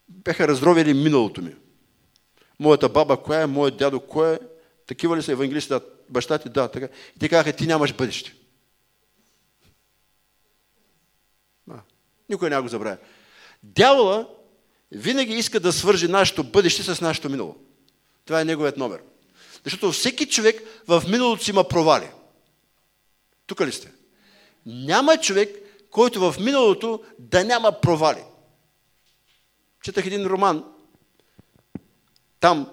бяха 0.09 0.49
разровили 0.49 0.95
миналото 0.95 1.43
ми. 1.43 1.57
Моята 2.59 2.89
баба 2.89 3.23
коя 3.23 3.41
е, 3.41 3.47
моят 3.47 3.77
дядо 3.77 4.01
кой 4.01 4.35
е, 4.35 4.39
такива 4.87 5.17
ли 5.17 5.23
са 5.23 5.33
евангелисти, 5.33 5.69
да, 5.69 5.81
баща 6.09 6.39
ти, 6.39 6.49
да, 6.49 6.69
така. 6.69 6.89
И 7.17 7.19
те 7.19 7.29
казаха, 7.29 7.53
ти 7.53 7.67
нямаш 7.67 7.95
бъдеще. 7.95 8.35
А, 11.71 11.81
никой 12.29 12.51
няма 12.51 12.63
го 12.63 12.69
забравя. 12.69 12.97
Дявола 13.63 14.29
винаги 14.93 15.35
иска 15.35 15.61
да 15.61 15.73
свържи 15.73 16.09
нашето 16.09 16.45
бъдеще 16.45 16.83
с 16.83 17.01
нашето 17.01 17.31
минало. 17.31 17.57
Това 18.25 18.41
е 18.41 18.45
неговият 18.45 18.77
номер. 18.77 19.01
Защото 19.65 19.93
всеки 19.93 20.27
човек 20.27 20.63
в 20.89 21.03
миналото 21.09 21.45
си 21.45 21.51
има 21.51 21.69
провали. 21.69 22.09
Тук 23.47 23.61
ли 23.61 23.73
сте? 23.73 23.93
Няма 24.67 25.17
човек, 25.17 25.57
който 25.91 26.21
в 26.21 26.41
миналото 26.41 27.03
да 27.19 27.45
няма 27.45 27.81
провали. 27.81 28.23
Четах 29.83 30.07
един 30.07 30.27
роман. 30.27 30.65
Там 32.41 32.71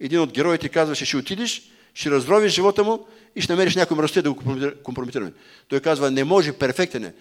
един 0.00 0.20
от 0.20 0.32
героите 0.32 0.68
казваше, 0.68 1.04
ще 1.04 1.16
отидеш, 1.16 1.62
ще 1.94 2.10
разровиш 2.10 2.52
живота 2.52 2.84
му 2.84 3.06
и 3.36 3.40
ще 3.40 3.52
намериш 3.52 3.76
някой 3.76 3.96
мръсте 3.96 4.22
да 4.22 4.32
го 4.32 4.42
компрометираме. 4.82 5.32
Той 5.68 5.80
казва, 5.80 6.10
не 6.10 6.24
може, 6.24 6.52
перфектен 6.52 7.04
е. 7.04 7.14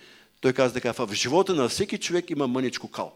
Той 0.45 0.53
каза 0.53 0.73
така, 0.73 0.91
в 0.91 1.13
живота 1.13 1.53
на 1.53 1.69
всеки 1.69 1.97
човек 1.97 2.29
има 2.29 2.47
мъничко 2.47 2.91
кал. 2.91 3.13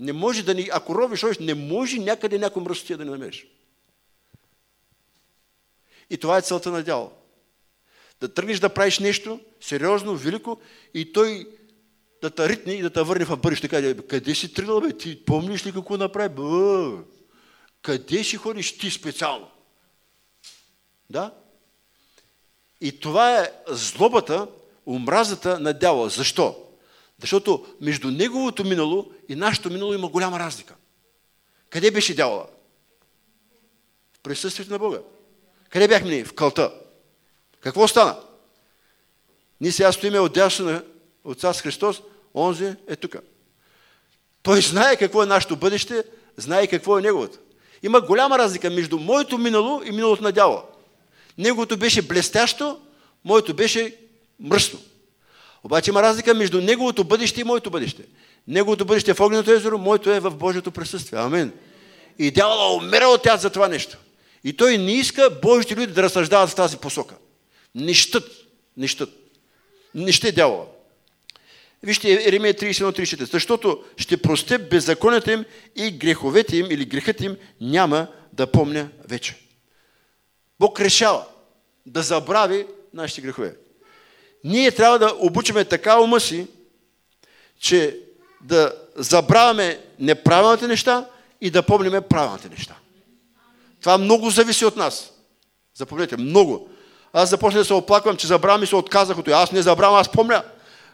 Не 0.00 0.12
може 0.12 0.42
да 0.42 0.54
ни, 0.54 0.68
ако 0.72 0.94
ровиш, 0.94 1.22
ровиш, 1.22 1.38
не 1.38 1.54
може 1.54 1.98
някъде 1.98 2.38
някой 2.38 2.62
мръсотия 2.62 2.98
да 2.98 3.04
не 3.04 3.10
намериш. 3.10 3.46
И 6.10 6.18
това 6.18 6.38
е 6.38 6.42
целта 6.42 6.70
на 6.70 6.82
дявола. 6.82 7.10
Да 8.20 8.34
тръгнеш 8.34 8.60
да 8.60 8.74
правиш 8.74 8.98
нещо 8.98 9.40
сериозно, 9.60 10.16
велико 10.16 10.60
и 10.94 11.12
той 11.12 11.48
да 12.22 12.30
те 12.30 12.48
ритне 12.48 12.72
и 12.72 12.82
да 12.82 12.90
те 12.90 13.02
върне 13.02 13.24
в 13.24 13.36
бъдеще. 13.36 13.68
Каже, 13.68 13.96
къде 13.96 14.34
си 14.34 14.54
тръгнал, 14.54 14.80
бе? 14.80 14.92
Ти 14.92 15.24
помниш 15.24 15.66
ли 15.66 15.72
какво 15.72 15.96
направи? 15.96 16.34
Бъ, 16.34 17.02
къде 17.82 18.24
си 18.24 18.36
ходиш 18.36 18.78
ти 18.78 18.90
специално? 18.90 19.50
Да? 21.10 21.34
И 22.80 23.00
това 23.00 23.40
е 23.40 23.52
злобата, 23.68 24.48
омразата 24.86 25.60
на 25.60 25.72
дявола. 25.72 26.08
Защо? 26.08 26.56
Защото 27.20 27.66
между 27.80 28.10
неговото 28.10 28.64
минало 28.64 29.12
и 29.28 29.34
нашето 29.34 29.70
минало 29.70 29.94
има 29.94 30.08
голяма 30.08 30.38
разлика. 30.38 30.74
Къде 31.70 31.90
беше 31.90 32.14
дявола? 32.14 32.46
В 34.12 34.20
присъствието 34.22 34.72
на 34.72 34.78
Бога. 34.78 34.98
Къде 35.70 35.88
бяхме 35.88 36.10
ние? 36.10 36.24
В 36.24 36.34
кълта. 36.34 36.72
Какво 37.60 37.88
стана? 37.88 38.16
Ние 39.60 39.72
сега 39.72 39.92
стоиме 39.92 40.20
отдясно 40.20 40.64
на 40.64 40.82
Отца 41.24 41.52
с 41.52 41.60
Христос, 41.60 42.02
онзи 42.34 42.74
е 42.88 42.96
тук. 42.96 43.16
Той 44.42 44.62
знае 44.62 44.96
какво 44.96 45.22
е 45.22 45.26
нашето 45.26 45.56
бъдеще, 45.56 46.04
знае 46.36 46.66
какво 46.66 46.98
е 46.98 47.02
неговото. 47.02 47.38
Има 47.82 48.00
голяма 48.00 48.38
разлика 48.38 48.70
между 48.70 48.98
моето 48.98 49.38
минало 49.38 49.82
и 49.84 49.90
миналото 49.90 50.22
на 50.22 50.32
дявола. 50.32 50.64
Неговото 51.38 51.76
беше 51.76 52.02
блестящо, 52.02 52.80
моето 53.24 53.54
беше 53.54 53.96
мръсно. 54.40 54.78
Обаче 55.64 55.90
има 55.90 56.02
разлика 56.02 56.34
между 56.34 56.60
неговото 56.60 57.04
бъдеще 57.04 57.40
и 57.40 57.44
моето 57.44 57.70
бъдеще. 57.70 58.02
Неговото 58.48 58.84
бъдеще 58.84 59.10
е 59.10 59.14
в 59.14 59.20
огненото 59.20 59.52
езеро, 59.52 59.78
моето 59.78 60.10
е 60.10 60.20
в 60.20 60.30
Божието 60.30 60.70
присъствие. 60.70 61.18
Амин. 61.18 61.52
И 62.18 62.30
дявола 62.30 62.74
умира 62.74 63.04
от 63.04 63.22
тях 63.22 63.40
за 63.40 63.50
това 63.50 63.68
нещо. 63.68 63.98
И 64.44 64.56
той 64.56 64.78
не 64.78 64.92
иска 64.92 65.30
Божите 65.42 65.76
люди 65.76 65.92
да 65.92 66.02
разсъждават 66.02 66.50
в 66.50 66.54
тази 66.54 66.76
посока. 66.76 67.14
Не 67.74 67.94
щат. 67.94 68.30
Не. 68.76 68.88
Не 69.94 70.12
ще 70.12 70.32
дявола. 70.32 70.66
Вижте 71.82 72.12
Еремия 72.12 72.54
31-34. 72.54 73.32
Защото 73.32 73.84
ще 73.96 74.22
просте 74.22 74.58
беззаконията 74.58 75.32
им 75.32 75.44
и 75.76 75.90
греховете 75.90 76.56
им 76.56 76.66
или 76.70 76.84
грехът 76.84 77.20
им 77.20 77.36
няма 77.60 78.06
да 78.32 78.46
помня 78.46 78.88
вече. 79.08 79.36
Бог 80.60 80.80
решава 80.80 81.24
да 81.86 82.02
забрави 82.02 82.66
нашите 82.94 83.20
грехове. 83.20 83.54
Ние 84.44 84.70
трябва 84.70 84.98
да 84.98 85.14
обучиме 85.18 85.64
така 85.64 86.00
ума 86.00 86.20
си, 86.20 86.46
че 87.60 87.98
да 88.40 88.72
забравяме 88.96 89.80
неправилните 89.98 90.66
неща 90.66 91.06
и 91.40 91.50
да 91.50 91.62
помниме 91.62 92.00
правилните 92.00 92.48
неща. 92.48 92.74
Това 93.80 93.98
много 93.98 94.30
зависи 94.30 94.64
от 94.64 94.76
нас. 94.76 95.10
Запомнете, 95.74 96.16
много. 96.16 96.68
Аз 97.12 97.30
започнах 97.30 97.60
да 97.60 97.64
се 97.64 97.74
оплаквам, 97.74 98.16
че 98.16 98.26
забравям 98.26 98.62
и 98.62 98.66
се 98.66 98.76
отказах 98.76 99.18
от 99.18 99.24
това. 99.24 99.36
Аз 99.36 99.52
не 99.52 99.62
забравям, 99.62 99.94
аз 99.96 100.08
помня. 100.08 100.42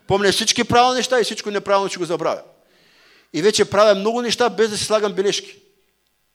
Помня 0.07 0.33
всички 0.33 0.65
правилни 0.65 0.97
неща 0.97 1.21
и 1.21 1.25
всичко 1.25 1.51
неправилно 1.51 1.89
ще 1.89 1.99
го 1.99 2.05
забравя. 2.05 2.43
И 3.33 3.43
вече 3.43 3.65
правя 3.65 3.95
много 3.95 4.23
неща, 4.23 4.49
без 4.49 4.71
да 4.71 4.79
си 4.79 4.85
слагам 4.85 5.13
бележки. 5.13 5.59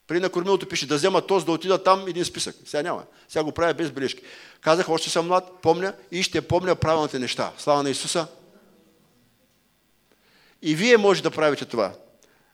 При 0.08 0.20
на 0.20 0.30
кормилото 0.30 0.66
пише 0.66 0.88
да 0.88 0.96
взема 0.96 1.22
този, 1.22 1.46
да 1.46 1.52
отида 1.52 1.84
там 1.84 2.08
един 2.08 2.26
списък. 2.26 2.56
Сега 2.66 2.84
няма. 2.84 3.04
Сега 3.28 3.44
го 3.44 3.52
правя 3.52 3.74
без 3.74 3.92
бележки. 3.92 4.22
Казах, 4.62 4.90
още 4.90 5.10
съм 5.10 5.28
млад, 5.28 5.52
помня 5.62 5.94
и 6.12 6.24
ще 6.24 6.42
помня 6.42 6.76
правилните 6.76 7.20
неща. 7.20 7.52
Слава 7.58 7.84
на 7.84 7.90
Исуса. 7.90 8.28
И 10.62 10.76
вие 10.76 10.98
може 10.98 11.24
да 11.24 11.32
правите 11.32 11.66
това. 11.66 11.92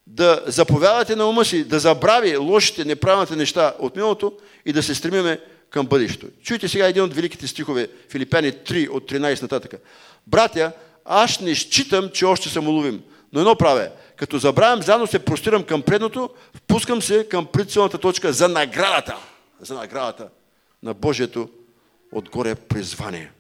Да 0.08 0.44
заповядате 0.48 1.16
на 1.16 1.26
ума 1.26 1.46
си, 1.46 1.64
да 1.64 1.80
забрави 1.80 2.38
лошите, 2.38 2.86
неправилните 2.86 3.36
неща 3.36 3.74
от 3.80 3.96
миналото 3.96 4.38
и 4.66 4.74
да 4.74 4.84
се 4.84 4.96
стремиме 4.96 5.40
към 5.70 5.86
бъдещето. 5.86 6.28
Чуйте 6.44 6.68
сега 6.68 6.88
един 6.88 7.04
от 7.04 7.14
великите 7.14 7.48
стихове, 7.48 7.88
Филипяни 8.10 8.52
3 8.52 8.90
от 8.90 9.12
13 9.12 9.42
нататък. 9.42 9.82
Братя, 10.28 10.72
аз 11.06 11.40
не 11.40 11.56
считам, 11.56 12.10
че 12.10 12.26
още 12.26 12.50
съм 12.50 12.68
уловим. 12.68 13.02
Но 13.34 13.40
едно 13.40 13.56
правя. 13.56 13.90
Като 14.22 14.38
забравям, 14.38 14.82
заедно 14.82 15.08
се 15.08 15.20
простирам 15.20 15.64
към 15.64 15.82
предното, 15.82 16.30
впускам 16.54 17.02
се 17.02 17.28
към 17.30 17.46
прицелната 17.46 17.98
точка 17.98 18.34
за 18.34 18.48
наградата. 18.48 19.18
За 19.60 19.74
наградата 19.74 20.30
на 20.84 20.94
Божието 20.94 21.50
отгоре 22.12 22.56
призвание. 22.56 23.32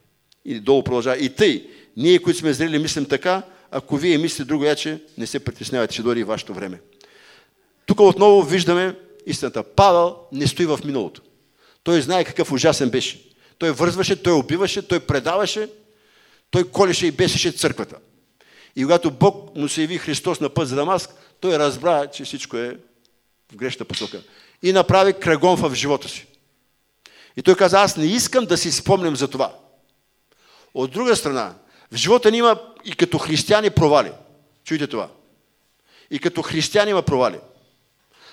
И 0.45 0.59
долу 0.59 0.83
продължава. 0.83 1.17
И 1.17 1.29
тъй, 1.29 1.69
ние, 1.97 2.19
които 2.19 2.39
сме 2.39 2.53
зрели, 2.53 2.79
мислим 2.79 3.05
така, 3.05 3.41
ако 3.71 3.97
вие 3.97 4.17
мислите 4.17 4.43
друго 4.43 4.63
яче, 4.63 5.03
не 5.17 5.27
се 5.27 5.39
притеснявайте, 5.39 5.93
ще 5.93 6.03
дойде 6.03 6.21
и 6.21 6.23
вашето 6.23 6.53
време. 6.53 6.81
Тук 7.85 7.99
отново 7.99 8.41
виждаме 8.41 8.95
истината. 9.25 9.63
Павел 9.63 10.15
не 10.31 10.47
стои 10.47 10.65
в 10.65 10.79
миналото. 10.85 11.21
Той 11.83 12.01
знае 12.01 12.23
какъв 12.23 12.51
ужасен 12.51 12.89
беше. 12.89 13.21
Той 13.57 13.71
вързваше, 13.71 14.23
той 14.23 14.33
убиваше, 14.33 14.87
той 14.87 14.99
предаваше, 14.99 15.69
той 16.51 16.63
колеше 16.63 17.07
и 17.07 17.11
бесеше 17.11 17.51
църквата. 17.51 17.95
И 18.75 18.83
когато 18.83 19.11
Бог 19.11 19.55
му 19.55 19.69
се 19.69 19.81
яви 19.81 19.97
Христос 19.97 20.39
на 20.39 20.49
път 20.49 20.67
за 20.67 20.75
Дамаск, 20.75 21.09
той 21.39 21.59
разбра, 21.59 22.07
че 22.07 22.23
всичко 22.23 22.57
е 22.57 22.77
в 23.51 23.55
грешна 23.55 23.85
посока. 23.85 24.21
И 24.63 24.73
направи 24.73 25.13
кръгон 25.13 25.55
в 25.55 25.75
живота 25.75 26.09
си. 26.09 26.27
И 27.37 27.41
той 27.41 27.55
каза, 27.55 27.79
аз 27.79 27.97
не 27.97 28.05
искам 28.05 28.45
да 28.45 28.57
си 28.57 28.71
спомням 28.71 29.15
за 29.15 29.27
това. 29.27 29.55
От 30.73 30.91
друга 30.91 31.15
страна, 31.15 31.53
в 31.91 31.95
живота 31.95 32.31
ни 32.31 32.37
има 32.37 32.59
и 32.85 32.95
като 32.95 33.17
християни 33.17 33.69
провали. 33.69 34.11
Чуйте 34.63 34.87
това. 34.87 35.09
И 36.11 36.19
като 36.19 36.41
християни 36.41 36.91
има 36.91 37.01
провали. 37.01 37.39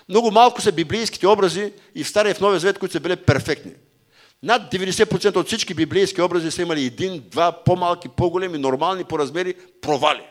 Много 0.09 0.31
малко 0.31 0.61
са 0.61 0.73
библейските 0.73 1.27
образи 1.27 1.73
и 1.95 2.05
в 2.05 2.09
Стария 2.09 2.31
и 2.31 2.35
в 2.35 2.41
Новия 2.41 2.61
Завет, 2.61 2.79
които 2.79 2.93
са 2.93 3.01
били 3.01 3.17
перфектни. 3.17 3.73
Над 4.43 4.73
90% 4.73 5.37
от 5.37 5.47
всички 5.47 5.75
библейски 5.75 6.23
образи 6.23 6.51
са 6.51 6.63
имали 6.63 6.85
един, 6.85 7.25
два, 7.31 7.53
по-малки, 7.65 8.09
по-големи, 8.09 8.59
нормални 8.59 9.05
по 9.05 9.19
размери 9.19 9.55
провали. 9.81 10.23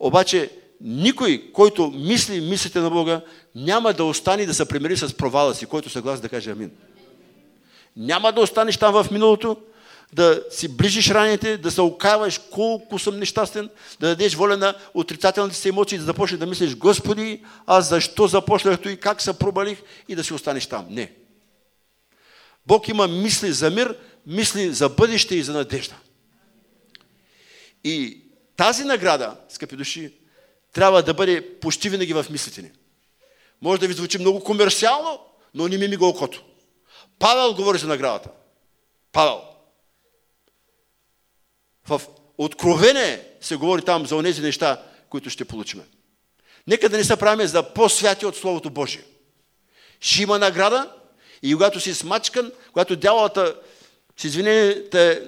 Обаче 0.00 0.50
никой, 0.80 1.50
който 1.52 1.90
мисли 1.90 2.40
мислите 2.40 2.80
на 2.80 2.90
Бога, 2.90 3.20
няма 3.54 3.92
да 3.92 4.04
остане 4.04 4.46
да 4.46 4.54
се 4.54 4.68
примери 4.68 4.96
с 4.96 5.16
провала 5.16 5.54
си, 5.54 5.66
който 5.66 5.90
съгласен 5.90 6.22
да 6.22 6.28
каже 6.28 6.50
амин. 6.50 6.70
Няма 7.96 8.32
да 8.32 8.40
останеш 8.40 8.76
там 8.76 8.94
в 8.94 9.10
миналото, 9.10 9.56
да 10.12 10.42
си 10.50 10.76
ближиш 10.76 11.10
раните, 11.10 11.56
да 11.56 11.70
се 11.70 11.80
окаваш 11.80 12.40
колко 12.50 12.98
съм 12.98 13.18
нещастен, 13.18 13.70
да 14.00 14.08
дадеш 14.08 14.34
воля 14.34 14.56
на 14.56 14.74
отрицателните 14.94 15.56
си 15.56 15.68
емоции, 15.68 15.98
да 15.98 16.04
започнеш 16.04 16.38
да 16.38 16.46
мислиш, 16.46 16.76
Господи, 16.76 17.44
аз 17.66 17.88
защо 17.88 18.26
започнах 18.26 18.78
и 18.86 18.96
как 18.96 19.22
се 19.22 19.38
пробалих 19.38 19.82
и 20.08 20.14
да 20.14 20.24
си 20.24 20.34
останеш 20.34 20.66
там. 20.66 20.86
Не. 20.90 21.23
Бог 22.66 22.88
има 22.88 23.08
мисли 23.08 23.52
за 23.52 23.70
мир, 23.70 23.98
мисли 24.26 24.72
за 24.72 24.88
бъдеще 24.88 25.34
и 25.34 25.42
за 25.42 25.52
надежда. 25.52 25.96
И 27.84 28.20
тази 28.56 28.84
награда, 28.84 29.36
скъпи 29.48 29.76
души, 29.76 30.14
трябва 30.72 31.02
да 31.02 31.14
бъде 31.14 31.58
почти 31.60 31.88
винаги 31.88 32.12
в 32.12 32.26
мислите 32.30 32.62
ни. 32.62 32.70
Може 33.62 33.80
да 33.80 33.88
ви 33.88 33.94
звучи 33.94 34.18
много 34.18 34.44
комерциално, 34.44 35.20
но 35.54 35.68
не 35.68 35.78
ми 35.78 35.88
мига 35.88 36.06
окото. 36.06 36.44
Павел 37.18 37.54
говори 37.54 37.78
за 37.78 37.86
наградата. 37.86 38.30
Павел. 39.12 39.42
В 41.88 42.02
Откровение 42.38 43.28
се 43.40 43.56
говори 43.56 43.82
там 43.82 44.06
за 44.06 44.16
онези 44.16 44.42
неща, 44.42 44.82
които 45.08 45.30
ще 45.30 45.44
получим. 45.44 45.82
Нека 46.66 46.88
да 46.88 46.96
не 46.96 47.04
се 47.04 47.16
правим 47.16 47.46
за 47.46 47.74
по-святи 47.74 48.26
от 48.26 48.36
Словото 48.36 48.70
Божие. 48.70 49.04
Ще 50.00 50.22
има 50.22 50.38
награда, 50.38 50.92
и 51.44 51.52
когато 51.52 51.80
си 51.80 51.94
смачкан, 51.94 52.52
когато 52.72 52.96
дяволата, 52.96 53.54
с 54.16 54.24
извинение, 54.24 54.90
те 54.90 55.12
е 55.12 55.20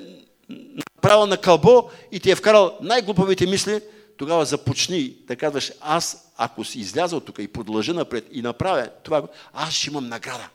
направил 0.96 1.26
на 1.26 1.36
кълбо 1.36 1.90
и 2.12 2.20
ти 2.20 2.30
е 2.30 2.34
вкарал 2.34 2.78
най-глупавите 2.80 3.46
мисли, 3.46 3.80
тогава 4.16 4.44
започни 4.44 5.16
да 5.26 5.36
казваш, 5.36 5.72
аз 5.80 6.32
ако 6.36 6.64
си 6.64 6.80
изляза 6.80 7.20
тук 7.20 7.38
и 7.38 7.48
продължа 7.48 7.94
напред 7.94 8.26
и 8.32 8.42
направя 8.42 8.88
това, 9.02 9.22
аз 9.52 9.72
ще 9.72 9.90
имам 9.90 10.08
награда. 10.08 10.48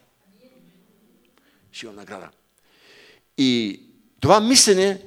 Ще 1.72 1.86
имам 1.86 1.96
награда. 1.96 2.30
И 3.38 3.82
това 4.20 4.40
мислене 4.40 5.02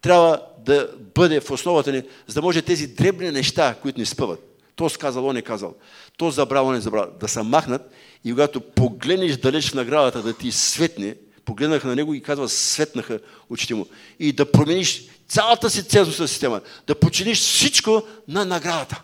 трябва 0.00 0.42
да 0.58 0.90
бъде 1.14 1.40
в 1.40 1.50
основата 1.50 1.92
ни, 1.92 2.02
за 2.26 2.34
да 2.34 2.42
може 2.42 2.62
тези 2.62 2.86
дребни 2.86 3.30
неща, 3.30 3.74
които 3.82 4.00
ни 4.00 4.06
спъват. 4.06 4.49
То 4.80 4.88
сказал, 4.88 5.26
он 5.26 5.36
е 5.36 5.42
казал. 5.42 5.74
То 6.16 6.30
забрал, 6.30 6.66
он 6.66 6.74
е 6.74 6.80
забрал. 6.80 7.10
Да 7.20 7.28
се 7.28 7.42
махнат 7.42 7.92
и 8.24 8.30
когато 8.30 8.60
погледнеш 8.60 9.36
далеч 9.36 9.70
в 9.70 9.74
наградата 9.74 10.22
да 10.22 10.36
ти 10.36 10.52
светне, 10.52 11.16
погледнаха 11.44 11.88
на 11.88 11.96
него 11.96 12.14
и 12.14 12.22
казва, 12.22 12.48
светнаха 12.48 13.20
очите 13.50 13.74
му. 13.74 13.86
И 14.18 14.32
да 14.32 14.52
промениш 14.52 15.04
цялата 15.28 15.70
си 15.70 15.88
ценностна 15.88 16.28
система, 16.28 16.60
да 16.86 16.94
починиш 16.94 17.38
всичко 17.38 18.02
на 18.28 18.44
наградата. 18.44 19.02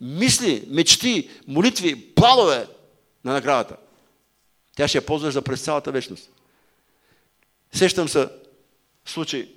Мисли, 0.00 0.64
мечти, 0.68 1.30
молитви, 1.46 2.14
планове 2.14 2.66
на 3.24 3.32
наградата. 3.32 3.76
Тя 4.76 4.88
ще 4.88 4.98
я 4.98 5.06
ползваш 5.06 5.34
за 5.34 5.42
през 5.42 5.62
цялата 5.62 5.92
вечност. 5.92 6.30
Сещам 7.72 8.08
се 8.08 8.28
случай, 9.06 9.48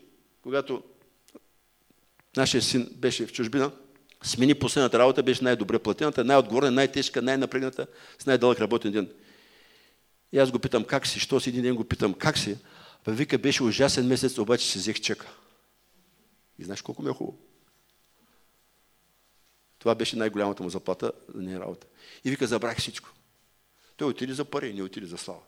когато 0.43 0.83
нашия 2.38 2.62
син 2.62 2.89
беше 2.95 3.25
в 3.25 3.31
чужбина, 3.31 3.71
смени 4.23 4.53
последната 4.53 4.99
работа, 4.99 5.23
беше 5.23 5.43
най-добре 5.43 5.79
платената, 5.79 6.23
най-отговорна, 6.23 6.71
най-тежка, 6.71 7.21
най-напрегната, 7.21 7.88
с 8.19 8.25
най-дълъг 8.25 8.59
работен 8.59 8.91
ден. 8.91 9.09
И 10.31 10.39
аз 10.39 10.51
го 10.51 10.59
питам, 10.59 10.83
как 10.83 11.07
си? 11.07 11.19
Що 11.19 11.39
си 11.39 11.49
един 11.49 11.62
ден 11.62 11.75
го 11.75 11.83
питам, 11.83 12.13
как 12.13 12.38
си? 12.38 12.57
Бе, 13.05 13.12
вика, 13.12 13.38
беше 13.38 13.63
ужасен 13.63 14.07
месец, 14.07 14.38
обаче 14.38 14.67
си 14.67 14.77
взех 14.77 15.01
чека. 15.01 15.27
И 16.59 16.63
знаеш 16.63 16.81
колко 16.81 17.03
ми 17.03 17.09
е 17.09 17.13
хубаво? 17.13 17.38
Това 19.79 19.95
беше 19.95 20.15
най-голямата 20.15 20.63
му 20.63 20.69
заплата 20.69 21.12
за 21.36 21.41
нея 21.41 21.59
работа. 21.59 21.88
И 22.25 22.29
вика, 22.29 22.47
забрах 22.47 22.77
всичко. 22.77 23.09
Той 23.97 24.07
отиде 24.07 24.33
за 24.33 24.45
пари, 24.45 24.73
не 24.73 24.83
отиде 24.83 25.05
за 25.05 25.17
слава. 25.17 25.39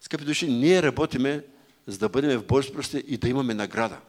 Скъпи 0.00 0.24
души, 0.24 0.48
ние 0.48 0.82
работиме 0.82 1.44
за 1.86 1.98
да 1.98 2.08
бъдем 2.08 2.40
в 2.40 2.46
Божието 2.46 2.96
и 2.96 3.16
да 3.16 3.28
имаме 3.28 3.54
награда. 3.54 4.00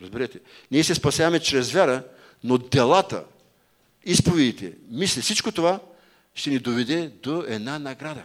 Разберете? 0.00 0.40
Ние 0.70 0.84
се 0.84 0.94
спасяваме 0.94 1.40
чрез 1.40 1.72
вяра, 1.72 2.04
но 2.44 2.58
делата, 2.58 3.24
изповедите, 4.04 4.72
мисли, 4.90 5.22
всичко 5.22 5.52
това 5.52 5.80
ще 6.34 6.50
ни 6.50 6.58
доведе 6.58 7.12
до 7.22 7.44
една 7.48 7.78
награда. 7.78 8.22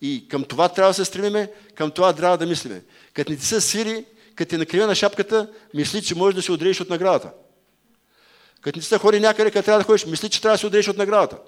И 0.00 0.28
към 0.28 0.44
това 0.44 0.68
трябва 0.68 0.90
да 0.90 0.94
се 0.94 1.04
стремиме, 1.04 1.50
към 1.74 1.90
това 1.90 2.12
трябва 2.12 2.38
да 2.38 2.46
мислиме. 2.46 2.82
Като 3.12 3.32
не 3.32 3.38
ти 3.38 3.46
са 3.46 3.60
свири, 3.60 4.04
като 4.34 4.48
ти 4.48 4.56
накрива 4.56 4.86
на 4.86 4.94
шапката, 4.94 5.50
мисли, 5.74 6.02
че 6.02 6.14
можеш 6.14 6.34
да 6.34 6.42
се 6.42 6.52
отрееш 6.52 6.80
от 6.80 6.90
наградата. 6.90 7.30
Като 8.60 8.78
не 8.78 8.82
са 8.82 8.98
ходи 8.98 9.20
някъде, 9.20 9.50
къде 9.50 9.64
трябва 9.64 9.78
да 9.78 9.84
ходиш, 9.84 10.06
мисли, 10.06 10.28
че 10.28 10.42
трябва 10.42 10.54
да 10.54 10.58
се 10.58 10.66
отрееш 10.66 10.88
от 10.88 10.96
наградата. 10.96 11.38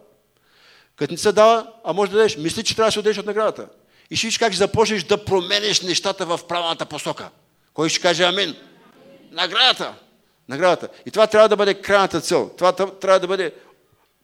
Като 0.96 1.12
не 1.12 1.18
се 1.18 1.32
дава, 1.32 1.72
а 1.84 1.92
може 1.92 2.10
да 2.10 2.16
дадеш, 2.16 2.36
мисли, 2.36 2.64
че 2.64 2.76
трябва 2.76 2.88
да 2.88 2.92
се 2.92 2.98
отрееш 2.98 3.18
от 3.18 3.26
наградата. 3.26 3.68
И 4.10 4.16
ще 4.16 4.26
видиш 4.26 4.38
как 4.38 4.52
ще 4.52 4.58
започнеш 4.58 5.02
да 5.02 5.24
променеш 5.24 5.80
нещата 5.80 6.26
в 6.26 6.40
правилната 6.48 6.86
посока. 6.86 7.30
Кой 7.74 7.88
ще 7.88 8.00
каже 8.00 8.24
амин? 8.24 8.56
Наградата. 9.30 9.94
Наградата. 10.48 10.88
И 11.06 11.10
това 11.10 11.26
трябва 11.26 11.48
да 11.48 11.56
бъде 11.56 11.74
крайната 11.74 12.20
цел. 12.20 12.50
Това 12.56 12.72
трябва 12.72 13.20
да 13.20 13.26
бъде 13.26 13.54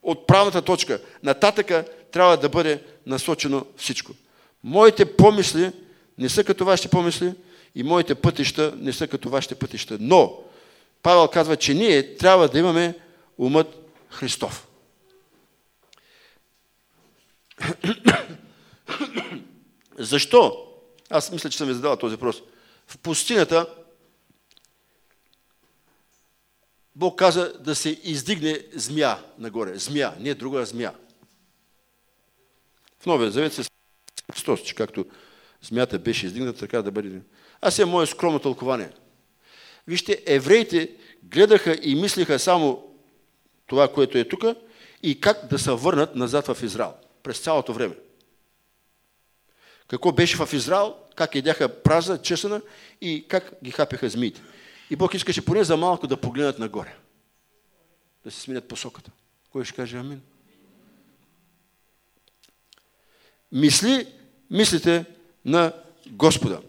отправната 0.03 0.63
точка. 0.63 1.01
Нататъка 1.23 1.85
трябва 2.13 2.37
да 2.37 2.49
бъде 2.49 2.83
насочено 3.07 3.67
всичко. 3.77 4.13
Моите 4.65 5.17
помисли 5.17 5.73
не 6.19 6.29
са 6.29 6.45
като 6.45 6.65
вашите 6.65 6.89
помисли 6.89 7.35
и 7.75 7.83
моите 7.83 8.15
пътища 8.15 8.75
не 8.77 8.93
са 8.93 9.09
като 9.09 9.31
вашите 9.31 9.55
пътища. 9.55 9.97
Но 10.01 10.39
Павел 11.03 11.29
казва, 11.29 11.57
че 11.57 11.75
ние 11.75 12.17
трябва 12.17 12.49
да 12.49 12.59
имаме 12.59 12.95
умът 13.39 13.67
Христов. 14.11 14.67
Защо? 19.99 20.67
Аз 21.11 21.33
мисля, 21.33 21.51
че 21.51 21.59
съм 21.59 21.69
ви 21.69 21.75
задал 21.75 21.97
този 21.97 22.15
въпрос. 22.15 22.43
В 22.87 22.99
пустинята 22.99 23.67
Бог 26.97 27.19
каза 27.19 27.53
да 27.61 27.75
се 27.75 28.01
издигне 28.05 28.61
змия 28.73 29.19
нагоре. 29.39 29.79
Змия, 29.79 30.15
не 30.21 30.35
друга 30.35 30.67
змия. 30.67 30.93
В 33.01 33.07
Новия 33.07 33.31
Завет 33.31 33.53
се 33.53 33.63
Христос, 34.33 34.63
че 34.63 34.75
както 34.75 35.07
змията 35.63 35.99
беше 35.99 36.27
издигната, 36.27 36.59
така 36.59 36.83
да 36.83 36.91
бъде. 36.91 37.21
Аз 37.61 37.79
е 37.79 37.85
мое 37.85 38.07
скромно 38.07 38.39
тълкование. 38.39 38.91
Вижте, 39.89 40.23
евреите 40.27 40.91
гледаха 41.23 41.79
и 41.83 41.95
мислиха 41.95 42.39
само 42.39 42.95
това, 43.67 43.93
което 43.93 44.19
е 44.19 44.29
тук 44.29 44.45
и 45.03 45.21
как 45.21 45.47
да 45.47 45.59
се 45.59 45.71
върнат 45.71 46.15
назад 46.15 46.47
в 46.47 46.63
Израел 46.63 46.95
през 47.23 47.39
цялото 47.39 47.73
време. 47.73 47.95
Какво 49.89 50.13
беше 50.13 50.37
в 50.37 50.53
Израел, 50.53 50.95
как 51.17 51.35
едяха 51.35 51.83
праза, 51.83 52.23
чесана 52.23 52.61
и 53.01 53.25
как 53.29 53.53
ги 53.65 53.71
хапеха 53.71 54.09
змиите. 54.09 54.43
И 54.91 54.97
Бог 54.97 55.15
искаше 55.15 55.45
поне 55.45 55.65
за 55.65 55.77
малко 55.77 56.07
да 56.07 56.17
погледнат 56.17 56.59
нагоре. 56.59 56.97
Да 58.25 58.31
се 58.31 58.41
сменят 58.41 58.69
посоката. 58.69 59.11
Кой 59.53 59.65
ще 59.65 59.77
каже 59.77 59.97
амин? 59.97 60.21
Мисли, 63.53 64.07
мислите 64.51 65.05
на 65.45 65.73
Господа. 66.11 66.61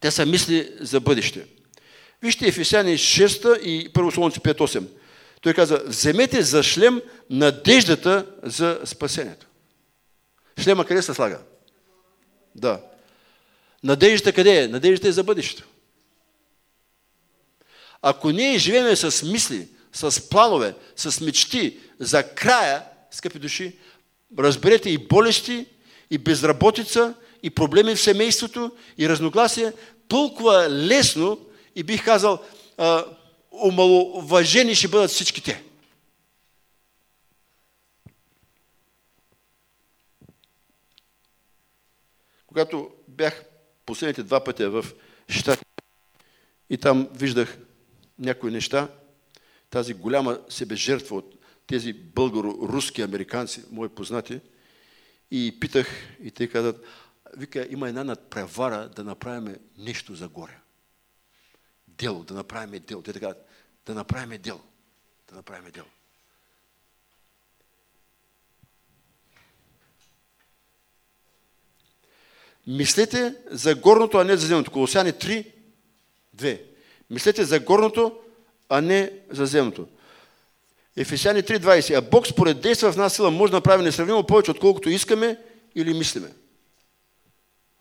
Те 0.00 0.10
са 0.10 0.26
мисли 0.26 0.72
за 0.80 1.00
бъдеще. 1.00 1.46
Вижте 2.22 2.46
Ефесяни 2.46 2.98
6 2.98 3.60
и 3.60 3.92
1 3.92 4.14
Солунци 4.14 4.40
5.8. 4.40 4.86
Той 5.40 5.54
каза, 5.54 5.82
вземете 5.86 6.42
за 6.42 6.62
шлем 6.62 7.02
надеждата 7.30 8.26
за 8.42 8.80
спасението. 8.84 9.46
Шлема 10.60 10.84
къде 10.84 11.02
се 11.02 11.14
слага? 11.14 11.40
Да. 12.54 12.80
Надеждата 13.84 14.32
къде 14.32 14.62
е? 14.62 14.68
Надеждата 14.68 15.08
е 15.08 15.12
за 15.12 15.24
бъдещето. 15.24 15.68
Ако 18.02 18.30
ние 18.30 18.58
живеем 18.58 18.96
с 18.96 19.22
мисли, 19.22 19.68
с 19.92 20.28
планове, 20.28 20.74
с 20.96 21.20
мечти 21.20 21.80
за 21.98 22.34
края, 22.34 22.84
скъпи 23.10 23.38
души, 23.38 23.78
разберете 24.38 24.90
и 24.90 24.98
болести, 24.98 25.66
и 26.10 26.18
безработица, 26.18 27.14
и 27.42 27.50
проблеми 27.50 27.94
в 27.94 28.00
семейството, 28.00 28.76
и 28.98 29.08
разногласия, 29.08 29.72
толкова 30.08 30.68
лесно 30.70 31.38
и 31.74 31.82
бих 31.82 32.04
казал, 32.04 32.44
омаловажени 33.50 34.74
ще 34.74 34.88
бъдат 34.88 35.10
всички 35.10 35.42
те. 35.42 35.62
Когато 42.46 42.90
бях 43.08 43.44
последните 43.86 44.22
два 44.22 44.44
пътя 44.44 44.70
в 44.70 44.84
Штат 45.28 45.64
и 46.70 46.78
там 46.78 47.08
виждах 47.12 47.58
някои 48.18 48.50
неща, 48.50 48.88
тази 49.70 49.94
голяма 49.94 50.40
себе 50.48 50.76
жертва 50.76 51.16
от 51.16 51.34
тези 51.66 51.94
българо-руски 51.94 53.02
американци, 53.02 53.64
мои 53.70 53.88
познати, 53.88 54.40
и 55.30 55.60
питах, 55.60 55.88
и 56.22 56.30
те 56.30 56.48
казват, 56.48 56.84
вика, 57.36 57.66
има 57.70 57.88
една 57.88 58.04
надпревара 58.04 58.88
да 58.88 59.04
направим 59.04 59.56
нещо 59.78 60.14
за 60.14 60.28
горе. 60.28 60.58
Дело, 61.88 62.24
да 62.24 62.34
направим 62.34 62.82
дело. 62.86 63.02
Те 63.02 63.12
така, 63.12 63.34
да 63.86 63.94
направим 63.94 64.40
дело. 64.42 64.60
Да 65.28 65.36
направим 65.36 65.70
дело. 65.70 65.86
Мислете 72.66 73.36
за 73.46 73.74
горното, 73.74 74.18
а 74.18 74.24
не 74.24 74.36
за 74.36 74.46
земното. 74.46 74.70
Колосяни 74.70 75.12
3, 75.12 75.52
2. 76.36 76.67
Мислете 77.10 77.44
за 77.44 77.60
горното, 77.60 78.18
а 78.68 78.80
не 78.80 79.12
за 79.30 79.46
земното. 79.46 79.86
Ефесяни 80.96 81.42
3.20. 81.42 81.98
А 81.98 82.00
Бог 82.00 82.26
според 82.26 82.60
действа 82.60 82.92
в 82.92 82.96
нас 82.96 83.14
сила 83.14 83.30
може 83.30 83.50
да 83.50 83.56
направи 83.56 83.84
несравнимо 83.84 84.26
повече, 84.26 84.50
отколкото 84.50 84.90
искаме 84.90 85.38
или 85.74 85.94
мислиме. 85.94 86.32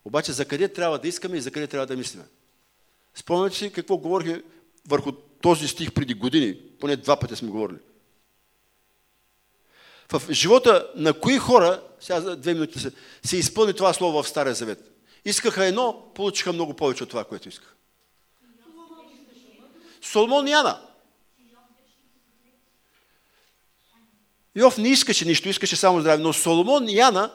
Обаче 0.06 0.32
за 0.32 0.46
къде 0.46 0.68
трябва 0.68 1.00
да 1.00 1.08
искаме 1.08 1.38
и 1.38 1.42
за 1.42 1.52
къде 1.52 1.68
трябва 1.68 1.88
да 1.88 1.98
мислиме? 1.98 2.24
Спомняте 3.16 3.56
си 3.56 3.72
какво 3.72 3.98
говорихме 3.98 4.44
върху 4.88 5.12
този 5.42 5.68
стих 5.68 5.92
преди 5.92 6.14
години. 6.14 6.58
Поне 6.80 6.96
два 6.96 7.20
пъти 7.20 7.36
сме 7.36 7.50
говорили. 7.50 7.78
В 10.12 10.34
живота 10.34 10.88
на 10.96 11.14
кои 11.14 11.38
хора, 11.38 11.84
сега 12.00 12.22
за 12.22 12.36
две 12.36 12.54
минути 12.54 12.80
се, 12.80 12.92
се 13.24 13.38
изпълни 13.38 13.74
това 13.74 13.94
слово 13.94 14.24
в 14.24 14.30
Стария 14.30 14.54
Завет? 14.54 14.92
Искаха 15.26 15.66
едно, 15.66 16.12
получиха 16.16 16.54
много 16.54 16.74
повече 16.74 17.04
от 17.04 17.10
това, 17.10 17.24
което 17.24 17.50
искаха. 17.50 17.74
Соломон 20.12 20.48
и 20.48 20.52
Яна. 20.52 20.80
Йов 24.56 24.78
не 24.78 24.90
искаше 24.90 25.26
нищо, 25.26 25.50
искаше 25.50 25.76
само 25.76 26.02
здраве, 26.02 26.24
но 26.24 26.34
Соломон 26.34 26.90
и 26.90 26.96
Яна 26.96 27.32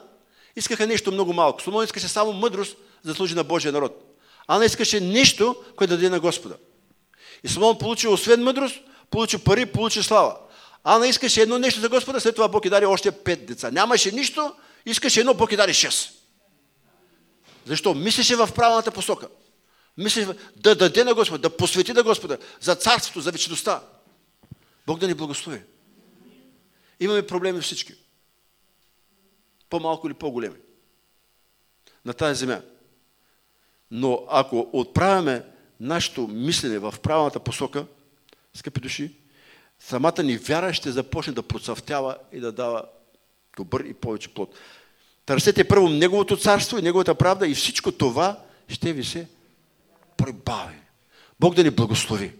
искаха 0.55 0.87
нещо 0.87 1.11
много 1.11 1.33
малко. 1.33 1.61
Соломон 1.61 1.83
искаше 1.83 2.07
само 2.07 2.33
мъдрост, 2.33 2.77
за 3.03 3.11
да 3.11 3.15
служи 3.15 3.35
на 3.35 3.43
Божия 3.43 3.71
народ. 3.71 4.15
Ана 4.47 4.65
искаше 4.65 4.99
нещо, 4.99 5.55
което 5.75 5.91
да 5.91 5.97
даде 5.97 6.09
на 6.09 6.19
Господа. 6.19 6.55
И 7.43 7.47
Соломон 7.47 7.77
получи 7.77 8.07
освен 8.07 8.43
мъдрост, 8.43 8.79
получи 9.09 9.37
пари, 9.37 9.65
получи 9.65 10.03
слава. 10.03 10.37
Ана 10.83 11.07
искаше 11.07 11.41
едно 11.41 11.59
нещо 11.59 11.81
за 11.81 11.89
Господа, 11.89 12.21
след 12.21 12.35
това 12.35 12.47
Бог 12.47 12.65
и 12.65 12.69
даде 12.69 12.85
още 12.85 13.11
пет 13.11 13.45
деца. 13.45 13.71
Нямаше 13.71 14.11
нищо, 14.11 14.55
искаше 14.85 15.19
едно, 15.19 15.33
Бог 15.33 15.51
и 15.51 15.55
даде 15.55 15.73
шест. 15.73 16.13
Защо? 17.65 17.93
Мислеше 17.93 18.35
в 18.35 18.49
правилната 18.55 18.91
посока. 18.91 19.27
Мисли 19.97 20.27
да 20.55 20.75
даде 20.75 21.03
на 21.03 21.13
Господа, 21.13 21.41
да 21.41 21.57
посвети 21.57 21.93
на 21.93 22.03
Господа 22.03 22.37
за 22.61 22.75
царството, 22.75 23.21
за 23.21 23.31
вечността. 23.31 23.83
Бог 24.87 24.99
да 24.99 25.07
ни 25.07 25.13
благослови. 25.13 25.61
Имаме 26.99 27.27
проблеми 27.27 27.61
всички. 27.61 27.93
По-малко 29.69 30.07
или 30.07 30.13
по-големи. 30.13 30.55
На 32.05 32.13
тази 32.13 32.39
земя. 32.39 32.61
Но 33.91 34.25
ако 34.29 34.69
отправяме 34.73 35.45
нашето 35.79 36.27
мислене 36.27 36.79
в 36.79 36.95
правилната 37.03 37.39
посока, 37.39 37.85
скъпи 38.53 38.79
души, 38.79 39.15
самата 39.79 40.23
ни 40.23 40.37
вяра 40.37 40.73
ще 40.73 40.91
започне 40.91 41.33
да 41.33 41.43
процъфтява 41.43 42.17
и 42.31 42.39
да 42.39 42.51
дава 42.51 42.85
добър 43.57 43.83
и 43.83 43.93
повече 43.93 44.33
плод. 44.33 44.55
Търсете 45.25 45.67
първо 45.67 45.89
Неговото 45.89 46.37
царство 46.37 46.77
и 46.77 46.81
Неговата 46.81 47.15
правда 47.15 47.47
и 47.47 47.55
всичко 47.55 47.91
това 47.91 48.39
ще 48.67 48.93
ви 48.93 49.03
се 49.03 49.27
прибави. 50.23 50.75
Бог 51.39 51.55
да 51.55 51.63
ни 51.63 51.69
благослови. 51.69 52.31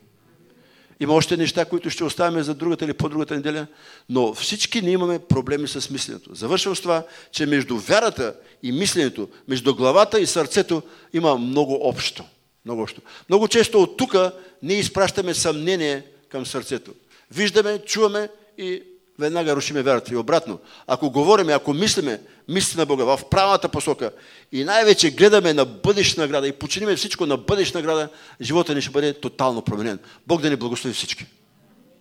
Има 0.99 1.13
още 1.13 1.37
неща, 1.37 1.65
които 1.65 1.89
ще 1.89 2.03
оставим 2.03 2.43
за 2.43 2.53
другата 2.53 2.85
или 2.85 2.93
по-другата 2.93 3.35
неделя, 3.35 3.67
но 4.09 4.33
всички 4.33 4.81
ние 4.81 4.91
имаме 4.91 5.19
проблеми 5.19 5.67
с 5.67 5.89
мисленето. 5.89 6.35
Завършвам 6.35 6.75
с 6.75 6.81
това, 6.81 7.05
че 7.31 7.45
между 7.45 7.77
вярата 7.77 8.35
и 8.63 8.71
мисленето, 8.71 9.29
между 9.47 9.75
главата 9.75 10.19
и 10.19 10.25
сърцето 10.25 10.83
има 11.13 11.37
много 11.37 11.79
общо. 11.81 12.23
Много 12.65 12.81
общо. 12.81 13.01
Много 13.29 13.47
често 13.47 13.81
от 13.81 13.97
тук 13.97 14.15
ние 14.63 14.77
изпращаме 14.77 15.33
съмнение 15.33 16.05
към 16.29 16.45
сърцето. 16.45 16.91
Виждаме, 17.31 17.79
чуваме 17.79 18.29
и 18.57 18.83
веднага 19.19 19.55
рушиме 19.55 19.81
вярата. 19.81 20.13
И 20.13 20.17
обратно, 20.17 20.59
ако 20.87 21.09
говориме, 21.09 21.53
ако 21.53 21.73
мислиме, 21.73 22.21
мисли 22.47 22.79
на 22.79 22.85
Бога 22.85 23.03
в 23.03 23.19
правилната 23.29 23.69
посока 23.69 24.11
и 24.51 24.63
най-вече 24.63 25.11
гледаме 25.11 25.53
на 25.53 25.65
бъдеща 25.65 26.21
награда 26.21 26.47
и 26.47 26.51
починиме 26.51 26.95
всичко 26.95 27.25
на 27.25 27.37
бъдеща 27.37 27.77
награда, 27.77 28.09
живота 28.41 28.75
ни 28.75 28.81
ще 28.81 28.91
бъде 28.91 29.13
тотално 29.13 29.61
променен. 29.61 29.99
Бог 30.27 30.41
да 30.41 30.49
ни 30.49 30.55
благослови 30.55 30.93
всички. 30.93 31.25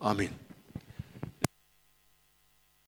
Амин. 0.01 0.31